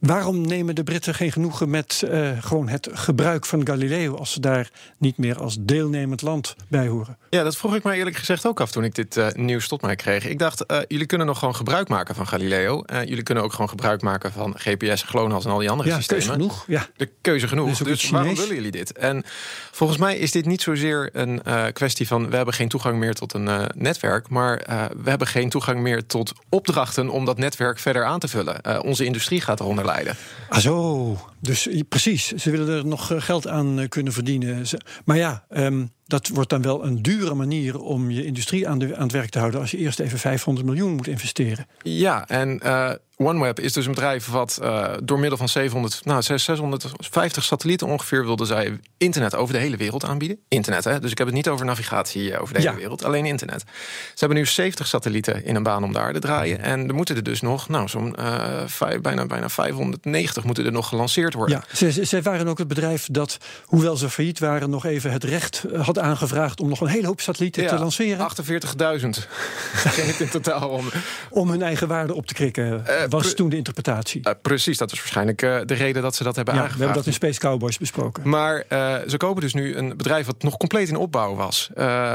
Waarom 0.00 0.40
nemen 0.46 0.74
de 0.74 0.84
Britten 0.84 1.14
geen 1.14 1.32
genoegen 1.32 1.70
met 1.70 2.02
uh, 2.04 2.30
gewoon 2.40 2.68
het 2.68 2.88
gebruik 2.92 3.46
van 3.46 3.66
Galileo 3.66 4.16
als 4.16 4.32
ze 4.32 4.40
daar 4.40 4.70
niet 4.98 5.18
meer 5.18 5.38
als 5.38 5.56
deelnemend 5.60 6.22
land 6.22 6.56
bij 6.68 6.86
horen? 6.86 7.18
Ja, 7.30 7.42
dat 7.42 7.56
vroeg 7.56 7.74
ik 7.74 7.82
mij 7.82 7.98
eerlijk 7.98 8.16
gezegd 8.16 8.46
ook 8.46 8.60
af 8.60 8.70
toen 8.70 8.84
ik 8.84 8.94
dit 8.94 9.16
uh, 9.16 9.28
nieuws 9.30 9.68
tot 9.68 9.82
mij 9.82 9.96
kreeg. 9.96 10.26
Ik 10.26 10.38
dacht, 10.38 10.64
uh, 10.70 10.78
jullie 10.88 11.06
kunnen 11.06 11.26
nog 11.26 11.38
gewoon 11.38 11.54
gebruik 11.54 11.88
maken 11.88 12.14
van 12.14 12.26
Galileo. 12.26 12.84
jullie 13.04 13.22
kunnen 13.22 13.44
ook 13.44 13.52
gewoon 13.52 13.68
gebruik 13.68 14.02
maken 14.02 14.32
van 14.32 14.54
GPS, 14.58 15.02
GLONASS 15.02 15.44
en 15.44 15.50
al 15.50 15.58
die 15.58 15.70
andere 15.70 15.88
ja, 15.88 15.96
systemen. 15.96 16.24
Keuze 16.24 16.40
genoeg. 16.40 16.64
Ja, 16.66 16.86
de 16.96 17.10
keuze 17.20 17.48
genoeg. 17.48 17.68
Dus, 17.68 17.78
dus 17.78 18.10
waarom 18.10 18.34
willen 18.34 18.54
jullie 18.54 18.70
dit? 18.70 18.92
En 18.92 19.22
volgens 19.70 19.98
mij 19.98 20.16
is 20.18 20.30
dit 20.30 20.46
niet 20.46 20.62
zozeer 20.62 21.10
een 21.12 21.42
kwestie 21.72 22.06
van 22.06 22.30
we 22.30 22.36
hebben 22.36 22.54
geen 22.54 22.68
toegang 22.68 22.98
meer 22.98 23.14
tot 23.14 23.32
een 23.32 23.70
netwerk, 23.74 24.28
maar 24.28 24.43
maar 24.44 24.66
uh, 24.70 24.84
we 25.02 25.08
hebben 25.08 25.26
geen 25.26 25.48
toegang 25.48 25.80
meer 25.80 26.06
tot 26.06 26.32
opdrachten 26.48 27.08
om 27.08 27.24
dat 27.24 27.38
netwerk 27.38 27.78
verder 27.78 28.04
aan 28.04 28.18
te 28.18 28.28
vullen. 28.28 28.56
Uh, 28.66 28.78
onze 28.82 29.04
industrie 29.04 29.40
gaat 29.40 29.60
eronder 29.60 29.84
lijden. 29.84 30.16
Ah, 30.48 30.58
zo. 30.58 31.16
Dus 31.44 31.68
precies, 31.88 32.26
ze 32.32 32.50
willen 32.50 32.68
er 32.68 32.86
nog 32.86 33.12
geld 33.16 33.48
aan 33.48 33.86
kunnen 33.88 34.12
verdienen. 34.12 34.66
Maar 35.04 35.16
ja, 35.16 35.44
um, 35.56 35.90
dat 36.06 36.28
wordt 36.28 36.50
dan 36.50 36.62
wel 36.62 36.84
een 36.84 37.02
dure 37.02 37.34
manier 37.34 37.80
om 37.80 38.10
je 38.10 38.24
industrie 38.24 38.68
aan, 38.68 38.78
de, 38.78 38.96
aan 38.96 39.02
het 39.02 39.12
werk 39.12 39.30
te 39.30 39.38
houden 39.38 39.60
als 39.60 39.70
je 39.70 39.76
eerst 39.76 40.00
even 40.00 40.18
500 40.18 40.66
miljoen 40.66 40.94
moet 40.94 41.06
investeren. 41.06 41.66
Ja, 41.82 42.28
en 42.28 42.60
uh, 42.64 42.90
OneWeb 43.16 43.60
is 43.60 43.72
dus 43.72 43.86
een 43.86 43.92
bedrijf 43.92 44.26
wat 44.26 44.58
uh, 44.62 44.92
door 45.02 45.18
middel 45.18 45.38
van 45.38 45.48
700, 45.48 46.04
nou, 46.04 46.22
650 46.22 47.44
satellieten 47.44 47.86
ongeveer 47.86 48.24
wilde 48.24 48.44
zij 48.44 48.80
internet 48.98 49.34
over 49.34 49.54
de 49.54 49.60
hele 49.60 49.76
wereld 49.76 50.04
aanbieden. 50.04 50.38
Internet, 50.48 50.84
hè? 50.84 51.00
Dus 51.00 51.10
ik 51.10 51.18
heb 51.18 51.26
het 51.26 51.36
niet 51.36 51.48
over 51.48 51.66
navigatie 51.66 52.38
over 52.38 52.54
de 52.54 52.60
hele 52.60 52.72
ja. 52.72 52.78
wereld, 52.78 53.04
alleen 53.04 53.26
internet. 53.26 53.60
Ze 53.60 54.18
hebben 54.18 54.38
nu 54.38 54.46
70 54.46 54.86
satellieten 54.86 55.44
in 55.44 55.54
een 55.54 55.62
baan 55.62 55.84
om 55.84 55.92
de 55.92 55.98
aarde 55.98 56.18
draaien. 56.18 56.60
En 56.60 56.88
er 56.88 56.94
moeten 56.94 57.16
er 57.16 57.22
dus 57.22 57.40
nog, 57.40 57.68
nou, 57.68 57.88
zo'n 57.88 58.16
uh, 58.18 58.98
bijna, 59.02 59.26
bijna 59.26 59.48
590 59.48 60.44
moeten 60.44 60.64
er 60.64 60.72
nog 60.72 60.88
gelanceerd 60.88 61.33
worden. 61.34 61.62
Ja, 61.70 61.76
zij, 61.76 62.04
zij 62.04 62.22
waren 62.22 62.48
ook 62.48 62.58
het 62.58 62.68
bedrijf 62.68 63.08
dat, 63.10 63.38
hoewel 63.64 63.96
ze 63.96 64.10
failliet 64.10 64.38
waren, 64.38 64.70
nog 64.70 64.84
even 64.84 65.12
het 65.12 65.24
recht 65.24 65.64
had 65.76 65.98
aangevraagd 65.98 66.60
om 66.60 66.68
nog 66.68 66.80
een 66.80 66.88
hele 66.88 67.06
hoop 67.06 67.20
satellieten 67.20 67.62
ja, 67.62 67.68
te 67.68 67.78
lanceren. 67.78 68.18
48.000 68.18 69.08
ging 69.96 70.06
het 70.06 70.20
in 70.20 70.28
totaal 70.28 70.68
om. 70.68 70.88
Om 71.30 71.50
hun 71.50 71.62
eigen 71.62 71.88
waarde 71.88 72.14
op 72.14 72.26
te 72.26 72.34
krikken, 72.34 72.84
uh, 72.88 73.02
was 73.08 73.34
toen 73.34 73.48
de 73.48 73.56
interpretatie. 73.56 74.20
Uh, 74.24 74.32
precies, 74.42 74.78
dat 74.78 74.92
is 74.92 74.98
waarschijnlijk 74.98 75.42
uh, 75.42 75.60
de 75.64 75.74
reden 75.74 76.02
dat 76.02 76.14
ze 76.14 76.24
dat 76.24 76.36
hebben 76.36 76.54
ja, 76.54 76.60
aangevraagd. 76.60 76.78
We 76.78 76.84
hebben 76.84 77.12
dat 77.12 77.22
in 77.22 77.28
Space 77.28 77.40
Cowboys 77.40 77.78
besproken. 77.78 78.28
Maar 78.28 78.64
ze 79.06 79.14
kopen 79.16 79.42
dus 79.42 79.54
nu 79.54 79.76
een 79.76 79.96
bedrijf 79.96 80.26
wat 80.26 80.42
nog 80.42 80.56
compleet 80.56 80.88
in 80.88 80.96
opbouw 80.96 81.34
was. 81.34 81.70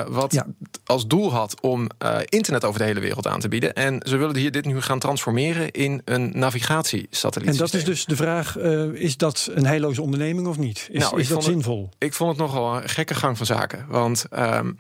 wat 0.08 0.34
ja. 0.34 0.46
als 0.86 1.08
doel 1.08 1.32
had 1.32 1.62
om 1.62 1.88
internet 2.26 2.66
over 2.66 2.80
de 2.80 2.86
hele 2.86 3.00
wereld 3.00 3.28
aan 3.28 3.40
te 3.40 3.48
bieden. 3.48 3.74
En 3.74 4.02
ze 4.08 4.18
willen 4.18 4.36
hier 4.36 4.52
dit 4.52 4.66
nu 4.66 4.82
gaan 4.82 5.00
transformeren 5.00 5.72
in 5.72 6.02
een 6.06 6.32
navigatiesatelliet. 6.34 7.50
En 7.50 7.58
dat 7.58 7.74
is 7.74 7.84
dus 7.84 8.06
de 8.06 8.16
vraag, 8.16 8.58
is 9.10 9.18
dat 9.18 9.50
een 9.54 9.66
heilloze 9.66 10.02
onderneming 10.02 10.48
of 10.48 10.58
niet? 10.58 10.88
Is, 10.92 11.02
nou, 11.02 11.20
is 11.20 11.28
dat 11.28 11.44
zinvol? 11.44 11.84
Het, 11.84 11.96
ik 11.98 12.14
vond 12.14 12.30
het 12.30 12.40
nogal 12.40 12.76
een 12.76 12.90
gekke 12.90 13.16
gang 13.16 13.38
van 13.38 13.46
zaken. 13.46 13.86
Want 13.88 14.26
um, 14.32 14.78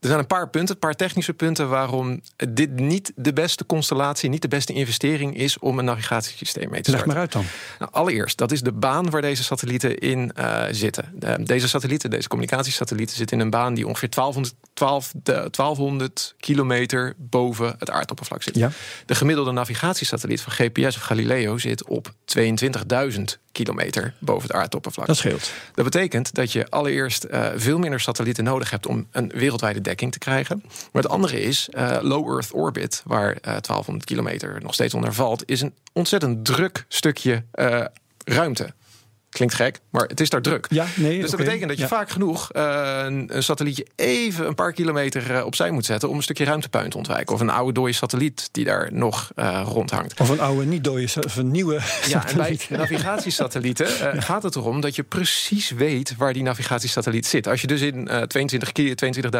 er 0.00 0.08
zijn 0.08 0.18
een 0.18 0.26
paar 0.26 0.48
punten, 0.48 0.74
een 0.74 0.80
paar 0.80 0.94
technische 0.94 1.34
punten 1.34 1.68
waarom 1.68 2.20
dit 2.48 2.80
niet 2.80 3.12
de 3.16 3.32
beste 3.32 3.66
constellatie, 3.66 4.28
niet 4.28 4.42
de 4.42 4.48
beste 4.48 4.72
investering 4.72 5.36
is 5.36 5.58
om 5.58 5.78
een 5.78 5.84
navigatiesysteem 5.84 6.70
mee 6.70 6.80
te 6.80 6.90
starten. 6.90 7.08
Leg 7.08 7.16
maar 7.16 7.24
uit 7.24 7.32
dan. 7.32 7.44
Nou, 7.78 7.92
allereerst, 7.92 8.38
dat 8.38 8.52
is 8.52 8.62
de 8.62 8.72
baan 8.72 9.10
waar 9.10 9.20
deze 9.20 9.44
satellieten 9.44 9.98
in 9.98 10.32
uh, 10.38 10.64
zitten. 10.70 11.04
deze 11.44 11.68
satellieten, 11.68 12.10
deze 12.10 12.28
communicatiesatellieten, 12.28 13.16
zitten 13.16 13.38
in 13.38 13.44
een 13.44 13.50
baan 13.50 13.74
die 13.74 13.86
ongeveer 13.86 14.10
1200, 14.10 14.54
12, 14.74 15.12
de, 15.22 15.32
1200 15.32 16.34
kilometer 16.38 17.14
boven 17.16 17.74
het 17.78 17.90
aardoppervlak 17.90 18.42
zit. 18.42 18.56
Ja. 18.56 18.70
De 19.06 19.14
gemiddelde 19.14 19.52
navigatiesatelliet 19.52 20.40
van 20.40 20.52
GPS 20.52 20.96
of 20.96 21.02
Galileo 21.02 21.58
zit 21.58 21.84
op 21.88 22.12
22.000 22.38 23.22
kilometer 23.62 24.14
boven 24.18 24.48
het 24.48 24.56
aardoppervlak. 24.56 25.06
Dat 25.06 25.16
scheelt. 25.16 25.52
Dat 25.74 25.84
betekent 25.84 26.34
dat 26.34 26.52
je 26.52 26.70
allereerst 26.70 27.26
uh, 27.30 27.46
veel 27.56 27.78
minder 27.78 28.00
satellieten 28.00 28.44
nodig 28.44 28.70
hebt 28.70 28.86
om 28.86 29.06
een 29.10 29.32
wereldwijde 29.34 29.80
dekking 29.80 30.12
te 30.12 30.18
krijgen. 30.18 30.62
Maar 30.64 31.02
het 31.02 31.10
andere 31.10 31.40
is, 31.40 31.68
uh, 31.72 31.98
low 32.00 32.28
Earth 32.30 32.52
orbit, 32.52 33.02
waar 33.04 33.30
uh, 33.30 33.40
1200 33.42 34.04
kilometer 34.04 34.58
nog 34.62 34.74
steeds 34.74 34.94
onder 34.94 35.12
valt, 35.12 35.42
is 35.46 35.60
een 35.60 35.74
ontzettend 35.92 36.44
druk 36.44 36.84
stukje 36.88 37.44
ruimte. 38.24 38.72
Klinkt 39.30 39.54
gek, 39.54 39.80
maar 39.90 40.06
het 40.06 40.20
is 40.20 40.30
daar 40.30 40.42
druk. 40.42 40.66
Ja, 40.68 40.86
nee, 40.96 41.20
dus 41.20 41.30
dat 41.30 41.32
okay. 41.32 41.44
betekent 41.44 41.68
dat 41.68 41.76
je 41.76 41.82
ja. 41.82 41.88
vaak 41.88 42.10
genoeg 42.10 42.50
uh, 42.52 43.02
een, 43.04 43.36
een, 43.36 43.42
satellietje 43.42 43.86
even 43.96 44.46
een 44.46 44.54
paar 44.54 44.72
kilometer 44.72 45.30
uh, 45.30 45.44
opzij 45.44 45.70
moet 45.70 45.84
zetten 45.84 46.08
om 46.08 46.16
een 46.16 46.22
stukje 46.22 46.44
ruimtepuin 46.44 46.90
te 46.90 46.96
ontwijken. 46.96 47.34
Of 47.34 47.40
een 47.40 47.50
oude 47.50 47.72
dode 47.72 47.92
satelliet 47.92 48.48
die 48.52 48.64
daar 48.64 48.88
nog 48.92 49.30
uh, 49.36 49.62
rondhangt. 49.64 50.20
Of 50.20 50.28
een 50.28 50.40
oude 50.40 50.64
niet 50.64 50.84
dode, 50.84 51.08
of 51.26 51.36
een 51.36 51.50
nieuwe. 51.50 51.80
Ja, 52.06 52.28
en 52.28 52.36
bij 52.36 52.60
navigatiesatellieten 52.68 53.86
gaat 54.22 54.42
het 54.42 54.56
erom 54.56 54.80
dat 54.80 54.96
je 54.96 55.02
precies 55.02 55.70
weet 55.70 56.16
waar 56.16 56.32
die 56.32 56.42
navigatiesatelliet 56.42 57.26
zit. 57.26 57.46
Als 57.46 57.60
je 57.60 57.66
dus 57.66 57.80
in 57.80 58.10
22 58.26 58.72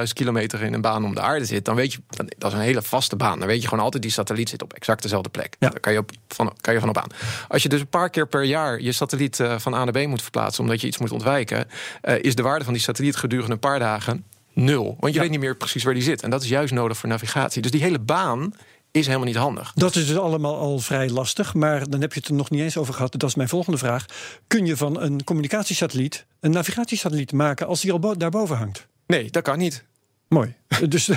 22.000 0.07 0.13
kilometer 0.13 0.63
in 0.63 0.75
een 0.75 0.81
baan 0.81 1.05
om 1.05 1.15
de 1.15 1.21
aarde 1.21 1.45
zit, 1.45 1.65
dan 1.65 1.75
weet 1.75 1.93
je 1.93 1.99
dat 2.39 2.53
is 2.53 2.59
een 2.59 2.65
hele 2.65 2.83
vaste 2.83 3.17
baan. 3.17 3.39
Dan 3.39 3.49
weet 3.49 3.63
je 3.63 3.69
gewoon 3.69 3.85
altijd 3.85 4.03
die 4.03 4.13
satelliet 4.13 4.49
zit 4.49 4.63
op 4.63 4.73
exact 4.73 5.03
dezelfde 5.03 5.29
plek. 5.29 5.57
Ja. 5.59 5.69
Daar 5.69 5.81
kan 5.81 5.93
je, 5.93 5.99
op, 5.99 6.11
van, 6.29 6.53
kan 6.61 6.75
je 6.75 6.81
van 6.81 6.89
op 6.89 6.99
aan. 6.99 7.11
Als 7.49 7.63
je 7.63 7.69
dus 7.69 7.81
een 7.81 7.87
paar 7.87 8.11
keer 8.11 8.27
per 8.27 8.45
jaar 8.45 8.81
je 8.81 8.93
satelliet 8.93 9.43
van 9.57 9.75
A 9.79 9.85
naar 9.85 10.05
B 10.05 10.07
moet 10.07 10.23
verplaatsen 10.23 10.63
omdat 10.65 10.81
je 10.81 10.87
iets 10.87 10.99
moet 10.99 11.13
ontwijken, 11.13 11.67
uh, 12.03 12.15
is 12.23 12.35
de 12.35 12.43
waarde 12.43 12.65
van 12.65 12.73
die 12.73 12.83
satelliet 12.83 13.17
gedurende 13.17 13.53
een 13.53 13.59
paar 13.59 13.79
dagen 13.79 14.25
nul. 14.53 14.85
Want 14.85 15.13
je 15.13 15.13
Ja. 15.13 15.21
weet 15.21 15.31
niet 15.31 15.41
meer 15.41 15.57
precies 15.57 15.85
waar 15.85 15.95
die 15.95 16.03
zit. 16.03 16.23
En 16.23 16.31
dat 16.31 16.43
is 16.43 16.49
juist 16.49 16.73
nodig 16.73 16.97
voor 16.99 17.09
navigatie. 17.09 17.63
Dus 17.63 17.71
die 17.71 17.83
hele 17.83 17.99
baan 17.99 18.53
is 18.91 19.07
helemaal 19.07 19.27
niet 19.27 19.37
handig. 19.37 19.73
Dat 19.75 19.97
is 19.97 20.07
dus 20.07 20.17
allemaal 20.17 20.57
al 20.59 20.79
vrij 20.79 21.09
lastig, 21.11 21.55
maar 21.55 21.89
dan 21.91 22.01
heb 22.01 22.13
je 22.13 22.19
het 22.21 22.29
er 22.29 22.35
nog 22.35 22.51
niet 22.51 22.61
eens 22.61 22.77
over 22.77 22.95
gehad. 22.95 23.13
Dat 23.13 23.29
is 23.29 23.35
mijn 23.35 23.49
volgende 23.49 23.79
vraag. 23.79 24.05
Kun 24.47 24.67
je 24.67 24.77
van 24.77 25.01
een 25.01 25.25
communicatiesatelliet 25.25 26.27
een 26.41 26.51
navigatiesatelliet 26.51 27.33
maken 27.33 27.67
als 27.67 27.81
die 27.81 27.93
al 27.93 27.99
bo 27.99 28.17
daarboven 28.17 28.57
hangt? 28.57 28.87
Nee, 29.07 29.31
dat 29.31 29.43
kan 29.43 29.59
niet. 29.59 29.85
Mooi. 30.29 30.55
dus, 30.89 31.11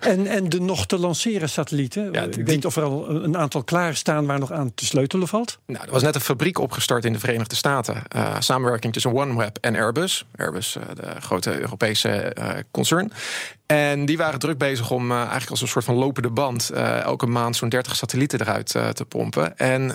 en, 0.00 0.26
en 0.26 0.48
de 0.48 0.60
nog 0.60 0.86
te 0.86 0.98
lanceren 0.98 1.48
satellieten? 1.48 2.12
Ja, 2.12 2.22
ik 2.22 2.32
die- 2.32 2.44
weet 2.44 2.54
niet 2.54 2.66
of 2.66 2.76
er 2.76 2.82
al 2.82 3.08
een 3.10 3.36
aantal 3.36 3.62
klaarstaan 3.62 4.26
waar 4.26 4.38
nog 4.38 4.52
aan 4.52 4.74
te 4.74 4.84
sleutelen 4.86 5.28
valt. 5.28 5.58
Nou, 5.66 5.84
er 5.84 5.90
was 5.92 6.02
net 6.02 6.14
een 6.14 6.20
fabriek 6.20 6.58
opgestart 6.58 7.04
in 7.04 7.12
de 7.12 7.18
Verenigde 7.18 7.56
Staten. 7.56 8.02
Eh, 8.08 8.36
samenwerking 8.38 8.92
tussen 8.92 9.12
OneWeb 9.14 9.58
en 9.60 9.76
Airbus. 9.76 10.24
Airbus, 10.36 10.76
eh, 10.76 10.82
de 10.94 11.20
grote 11.20 11.60
Europese 11.60 12.08
eh, 12.08 12.48
concern. 12.70 13.12
En 13.66 14.06
die 14.06 14.16
waren 14.16 14.38
druk 14.38 14.58
bezig 14.58 14.90
om 14.90 15.12
eigenlijk 15.12 15.50
als 15.50 15.60
een 15.60 15.68
soort 15.68 15.84
van 15.84 15.94
lopende 15.94 16.30
band... 16.30 16.70
elke 16.70 17.26
maand 17.26 17.56
zo'n 17.56 17.68
30 17.68 17.96
satellieten 17.96 18.40
eruit 18.40 18.66
te 18.66 19.04
pompen. 19.08 19.58
En 19.58 19.88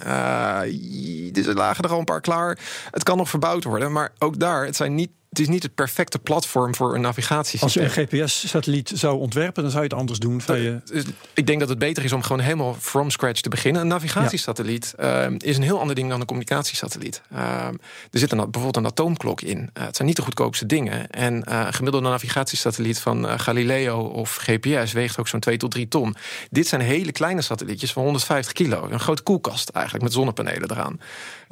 dus 1.31 1.47
er 1.47 1.53
lagen 1.53 1.83
er 1.83 1.89
al 1.91 1.99
een 1.99 2.05
paar 2.05 2.21
klaar. 2.21 2.57
Het 2.91 3.03
kan 3.03 3.17
nog 3.17 3.29
verbouwd 3.29 3.63
worden, 3.63 3.91
maar 3.91 4.11
ook 4.19 4.39
daar... 4.39 4.65
het, 4.65 4.75
zijn 4.75 4.95
niet, 4.95 5.09
het 5.33 5.41
is 5.41 5.47
niet 5.47 5.63
het 5.63 5.75
perfecte 5.75 6.19
platform 6.19 6.75
voor 6.75 6.95
een 6.95 7.05
Als 7.05 7.15
je 7.15 7.21
navigatiesysteem. 7.21 7.83
een 7.83 7.89
GPS-satelliet 7.89 8.91
zou 8.93 9.19
ontwerpen, 9.19 9.61
dan 9.61 9.71
zou 9.71 9.83
je 9.83 9.89
het 9.89 9.99
anders 9.99 10.19
doen. 10.19 10.41
Je... 10.45 10.81
Dus 10.85 11.03
ik 11.33 11.47
denk 11.47 11.59
dat 11.59 11.69
het 11.69 11.79
beter 11.79 12.03
is 12.03 12.13
om 12.13 12.21
gewoon 12.21 12.39
helemaal 12.39 12.75
from 12.79 13.09
scratch 13.09 13.41
te 13.41 13.49
beginnen. 13.49 13.81
Een 13.81 13.87
navigatiesatelliet 13.87 14.93
eh, 14.97 15.25
is 15.37 15.57
een 15.57 15.63
heel 15.63 15.79
ander 15.79 15.95
ding 15.95 16.09
dan 16.09 16.19
een 16.19 16.25
communicatiesatelliet. 16.25 17.21
Eh, 17.29 17.67
er 18.11 18.19
zit 18.19 18.31
een, 18.31 18.37
bijvoorbeeld 18.37 18.77
een 18.77 18.85
atoomklok 18.85 19.41
in. 19.41 19.69
Eh, 19.73 19.85
het 19.85 19.95
zijn 19.95 20.07
niet 20.07 20.17
de 20.17 20.23
goedkoopste 20.23 20.65
dingen. 20.65 21.09
En 21.09 21.43
eh, 21.43 21.63
een 21.65 21.73
gemiddelde 21.73 22.09
navigatiesatelliet 22.09 22.99
van 22.99 23.27
eh, 23.27 23.39
Galileo 23.39 23.99
of 23.99 24.35
GPS 24.35 24.91
weegt 24.91 25.17
ook 25.19 25.27
zo'n 25.27 25.39
2 25.39 25.57
tot 25.57 25.71
3 25.71 25.87
ton. 25.87 26.15
Dit 26.49 26.67
zijn 26.67 26.81
hele 26.81 27.11
kleine 27.11 27.41
satellietjes 27.41 27.93
van 27.93 28.03
150 28.03 28.53
kilo. 28.53 28.87
Een 28.89 28.99
grote 28.99 29.23
koelkast 29.23 29.69
eigenlijk 29.69 30.03
met 30.03 30.13
zonnepanelen 30.13 30.71
eraan. 30.71 30.99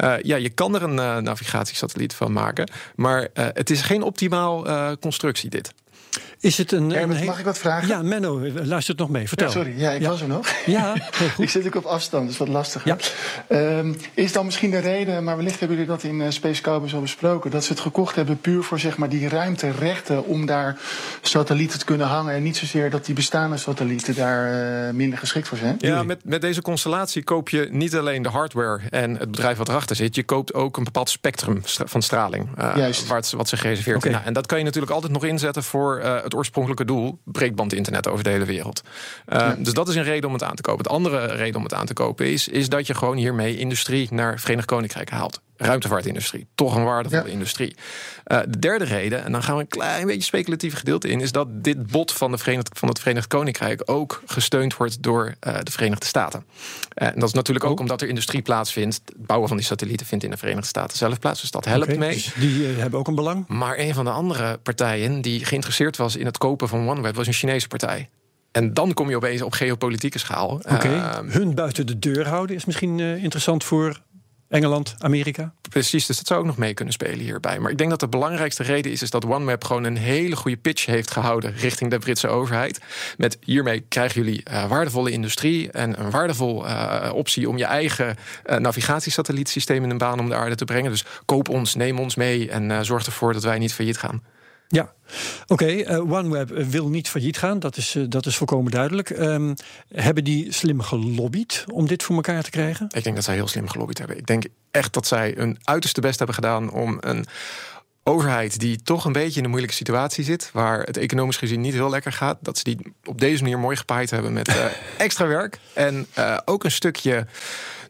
Eh, 0.02 0.13
ja, 0.22 0.36
je 0.36 0.50
kan 0.50 0.76
er 0.76 0.84
een 0.84 1.00
eh, 1.00 1.17
navigatiesatelliet 1.17 2.13
van 2.13 2.34
maken. 2.34 2.70
Maar 2.96 3.28
eh, 3.34 3.46
het 3.54 3.70
is 3.71 3.81
geen 3.81 4.03
optimaal 4.03 4.67
eh, 4.67 4.91
constructie 4.99 5.49
dit. 5.49 5.73
Is 6.39 6.58
het 6.58 6.71
een. 6.71 6.89
Herbert, 6.89 7.10
een 7.10 7.15
heel- 7.15 7.26
mag 7.26 7.39
ik 7.39 7.45
wat 7.45 7.58
vragen? 7.58 7.88
Ja, 7.88 8.02
Menno, 8.02 8.39
luistert 8.63 8.97
nog 8.97 9.10
mee. 9.10 9.28
Vertel. 9.28 9.47
Ja, 9.47 9.54
sorry, 9.54 9.74
ja, 9.80 9.91
ik 9.91 10.06
was 10.06 10.21
er 10.21 10.28
nog. 10.28 10.47
Ja, 10.65 10.93
heel 11.12 11.30
goed. 11.30 11.43
Ik 11.43 11.50
zit 11.50 11.65
ook 11.65 11.76
op 11.76 11.86
afstand, 11.86 12.28
dus 12.28 12.38
wat 12.38 12.47
lastiger. 12.47 12.97
Ehm, 13.47 13.93
is 14.13 14.32
dan 14.34 14.45
misschien 14.45 14.71
de 14.71 14.80
reden, 14.80 15.24
maar 15.24 15.36
wellicht 15.36 15.60
hebben 15.60 15.78
jullie 15.78 15.91
dat 15.91 16.04
in 16.04 16.19
uh, 16.19 16.30
Space 16.30 16.62
Cowboys 16.62 16.93
al 16.93 17.02
besproken, 17.02 17.52
dat 17.52 17.63
ze 17.63 17.71
het 17.71 17.82
gekocht 17.82 18.15
hebben 18.15 18.39
puur 18.41 18.63
voor 18.63 18.80
zeg 18.80 18.97
maar, 18.97 19.10
die 19.10 19.30
ruimterechten 19.30 20.26
om 20.26 20.45
daar 20.45 20.78
satellieten 21.21 21.80
te 21.80 21.86
kunnen 21.86 22.08
hangen 22.08 22.34
en 22.34 22.43
niet 22.43 22.58
zozeer 22.58 22.89
dat 22.89 23.06
die 23.06 23.15
bestaande 23.15 23.58
satellieten 23.58 24.15
daar 24.15 24.54
eh, 24.88 24.93
minder 24.93 25.19
geschikt 25.19 25.47
voor 25.47 25.58
zijn? 25.58 25.76
Ja, 25.80 26.04
met, 26.04 26.19
met 26.26 26.41
deze 26.41 26.62
constellatie 26.62 27.24
koop 27.24 27.50
je 27.50 27.67
niet 27.71 27.95
alleen 27.95 28.21
de 28.21 28.30
hardware 28.30 28.80
en 28.89 29.17
het 29.17 29.32
bedrijf 29.32 29.58
wat 29.58 29.69
erachter 29.69 29.95
zit. 29.95 30.15
Je 30.15 30.24
koopt 30.24 30.54
ook 30.54 30.78
een 30.78 30.84
bepaald 30.84 31.10
spectrum 31.10 31.62
van 31.65 32.02
straling. 32.02 32.50
eh, 32.58 32.71
Juist. 32.76 33.08
Waar 33.08 33.17
het, 33.17 33.32
wat 33.32 33.50
ze 33.50 33.58
gereserveerd 33.58 33.97
Oké. 33.97 34.10
nou, 34.10 34.24
En 34.26 34.34
dat 34.34 34.45
kan 34.45 34.58
je 34.58 34.63
natuurlijk 34.63 34.91
altijd 34.91 35.12
nog 35.12 35.26
inzetten 35.26 35.63
voor 35.63 36.01
eh, 36.02 36.24
het 36.24 36.36
oorspronkelijke 36.36 36.86
doel: 36.86 37.20
breedbandinternet 37.24 38.08
over 38.08 38.24
de 38.24 38.30
hele 38.30 38.46
wereld. 38.46 38.82
Eh, 39.26 39.52
Dus 39.58 39.74
dat 39.74 39.88
is 39.90 39.96
een 39.96 40.04
reden 40.04 40.28
om 40.28 40.34
het 40.34 40.44
aan 40.44 40.56
te 40.56 40.62
kopen. 40.62 40.84
De 40.84 40.90
andere 40.90 41.26
reden 41.26 41.56
om 41.56 41.64
het 41.64 41.74
aan 41.74 41.86
te 41.86 41.94
kopen 41.94 42.32
is, 42.32 42.48
is 42.48 42.70
dat 42.70 42.88
je 42.88 42.94
gewoon 42.94 43.18
hiermee 43.18 43.58
industrie 43.58 44.08
naar 44.14 44.40
Verenigd 44.40 44.68
Koninkrijk 44.68 45.10
haalt. 45.10 45.42
Ruimtevaartindustrie, 45.65 46.47
toch 46.56 46.76
een 46.76 46.84
waardevolle 46.84 47.26
Ja. 47.26 47.32
industrie. 47.32 47.76
Eh, 48.24 48.39
de 48.47 48.60
derde 48.60 48.86
reden, 48.86 49.24
en 49.24 49.32
dan 49.32 49.43
gaan 49.43 49.56
we 49.56 49.62
een 49.62 49.67
klein 49.67 50.06
beetje 50.06 50.21
speculatief 50.21 50.74
gedeelte 50.78 51.08
in, 51.10 51.21
is 51.21 51.32
dat 51.32 51.63
dit 51.63 51.88
bod 51.88 52.12
van, 52.13 52.32
de 52.32 52.38
Verenigd, 52.38 52.80
van 52.80 52.88
het 52.88 53.00
Verenigd 53.00 53.28
Koninkrijk 53.28 53.82
ook 53.86 54.21
gesteund 54.26 54.78
wordt 54.78 55.04
door 55.04 55.34
eh, 55.39 55.56
de 55.63 55.71
Verenigde 55.71 56.06
Staten. 56.06 56.45
Eh, 56.93 57.08
en 57.08 57.13
dat 57.19 57.28
is 57.28 57.34
natuurlijk 57.34 57.65
ook 57.65 57.71
Oh. 57.76 57.80
omdat 57.80 58.02
er 58.02 58.08
industrie 58.08 58.41
plaatsvindt. 58.41 59.02
Het 59.06 59.26
bouwen 59.26 59.47
van 59.47 59.58
die 59.58 59.65
satellieten 59.65 60.06
vindt 60.06 60.24
in 60.24 60.30
de 60.32 60.38
Verenigde 60.38 60.67
Staten 60.67 60.97
zelf 60.97 61.19
plaats, 61.19 61.41
dus 61.41 61.52
dat 61.52 61.65
helpt 61.65 61.97
mee. 61.97 62.13
dus 62.13 62.34
die 62.39 62.65
hebben 62.65 63.00
ook 63.00 63.08
een 63.08 63.15
belang. 63.15 63.47
Maar 63.47 63.78
een 63.80 63.93
van 63.93 64.06
de 64.06 64.12
andere 64.12 64.58
partijen 64.58 65.21
die 65.21 65.45
geïnteresseerd 65.45 65.97
was 65.97 66.15
in 66.15 66.26
het 66.26 66.38
kopen 66.38 66.67
van 66.67 66.89
OneWeb 66.89 67.15
was 67.15 67.28
een 67.28 67.34
Chinese 67.34 67.67
partij. 67.67 68.10
En 68.52 68.74
dan 68.74 68.93
kom 68.93 69.10
je 69.10 69.15
opeens 69.15 69.41
op 69.41 69.52
geopolitieke 69.54 70.19
schaal. 70.19 70.50
Oké, 70.50 70.88
Ehm, 70.88 71.28
hun 71.30 71.56
buiten 71.56 71.88
de 71.88 72.00
deur 72.00 72.28
houden 72.28 72.56
is 72.56 72.65
misschien 72.65 73.00
interessant 73.00 73.63
voor 73.63 74.02
Engeland, 74.52 74.96
Amerika. 74.98 75.54
Precies, 75.70 76.06
dus 76.06 76.18
dat 76.18 76.28
zou 76.28 76.40
ook 76.40 76.46
nog 76.46 76.58
mee 76.58 76.74
kunnen 76.74 76.94
spelen 76.94 77.20
hierbij. 77.20 77.60
Maar 77.60 77.72
ik 77.72 77.78
denk 77.78 77.90
dat 77.90 78.00
de 78.00 78.08
belangrijkste 78.08 78.64
reden 78.64 78.92
is, 78.92 79.02
is 79.02 79.10
dat 79.10 79.26
OneWeb 79.26 79.64
gewoon 79.64 79.84
een 79.84 79.98
hele 79.98 80.36
goede 80.36 80.58
pitch 80.58 80.86
heeft 80.86 81.12
gehouden 81.12 81.54
richting 81.56 81.90
de 81.92 81.98
Britse 81.98 82.28
overheid. 82.28 82.80
Met 83.18 83.38
hiermee 83.44 83.86
krijgen 83.88 84.24
jullie 84.24 84.44
eh, 84.44 84.70
waardevolle 84.70 85.12
industrie 85.12 85.72
en 85.72 86.00
een 86.00 86.10
waardevol 86.10 86.68
eh, 86.68 87.14
optie 87.14 87.50
om 87.50 87.58
je 87.58 87.66
eigen 87.66 88.16
eh, 88.44 88.58
navigatiesatellietsysteem 88.58 89.84
in 89.84 89.90
een 89.90 89.98
baan 89.98 90.20
om 90.20 90.30
de 90.30 90.36
aarde 90.36 90.56
te 90.56 90.66
brengen. 90.66 90.92
Dus 90.92 91.06
koop 91.26 91.50
ons, 91.50 91.76
neem 91.76 92.00
ons 92.00 92.16
mee 92.16 92.50
en 92.50 92.86
zorg 92.86 93.06
ervoor 93.06 93.34
dat 93.34 93.44
wij 93.44 93.58
niet 93.58 93.74
failliet 93.74 93.98
gaan. 93.98 94.24
Ja, 94.71 94.93
oké. 95.47 95.65
eh, 95.65 96.12
OneWeb 96.12 96.51
eh, 96.51 96.65
wil 96.65 96.89
niet 96.89 97.10
failliet 97.10 97.38
gaan, 97.38 97.60
dat 97.60 97.77
is, 97.77 97.95
eh, 97.95 98.03
dat 98.07 98.25
is 98.25 98.38
volkomen 98.38 98.71
duidelijk. 98.71 99.10
Ehm, 99.10 99.53
hebben 99.93 100.23
die 100.23 100.51
slim 100.51 100.81
gelobbyd 100.81 101.65
om 101.73 101.88
dit 101.88 102.03
voor 102.03 102.15
elkaar 102.15 102.43
te 102.43 102.49
krijgen? 102.49 102.88
Ik 102.91 103.03
denk 103.03 103.15
dat 103.15 103.25
zij 103.25 103.36
heel 103.36 103.47
slim 103.47 103.69
gelobbyd 103.69 103.97
hebben. 103.97 104.17
Ik 104.17 104.25
denk 104.25 104.43
echt 104.71 104.93
dat 104.93 105.07
zij 105.07 105.34
hun 105.38 105.57
uiterste 105.63 106.01
best 106.01 106.17
hebben 106.17 106.36
gedaan 106.36 106.71
om 106.71 106.97
een 106.99 107.25
overheid 108.03 108.60
die 108.60 108.81
toch 108.81 109.05
een 109.05 109.12
beetje 109.12 109.38
in 109.38 109.43
een 109.43 109.49
moeilijke 109.49 109.75
situatie 109.75 110.23
zit, 110.23 110.49
waar 110.53 110.84
het 110.84 110.97
economisch 110.97 111.38
gezien 111.38 111.62
niet 111.62 111.73
heel 111.73 111.89
lekker 111.89 112.12
gaat, 112.12 112.38
dat 112.41 112.57
ze 112.57 112.63
die 112.63 112.93
op 113.03 113.19
deze 113.19 113.43
manier 113.43 113.60
mooi 113.60 113.75
gepaaid 113.75 114.10
hebben 114.10 114.34
met 114.34 114.55
extra 114.97 115.27
werk 115.27 115.60
en 115.73 116.07
ook 116.45 116.63
een 116.63 116.71
stukje 116.71 117.25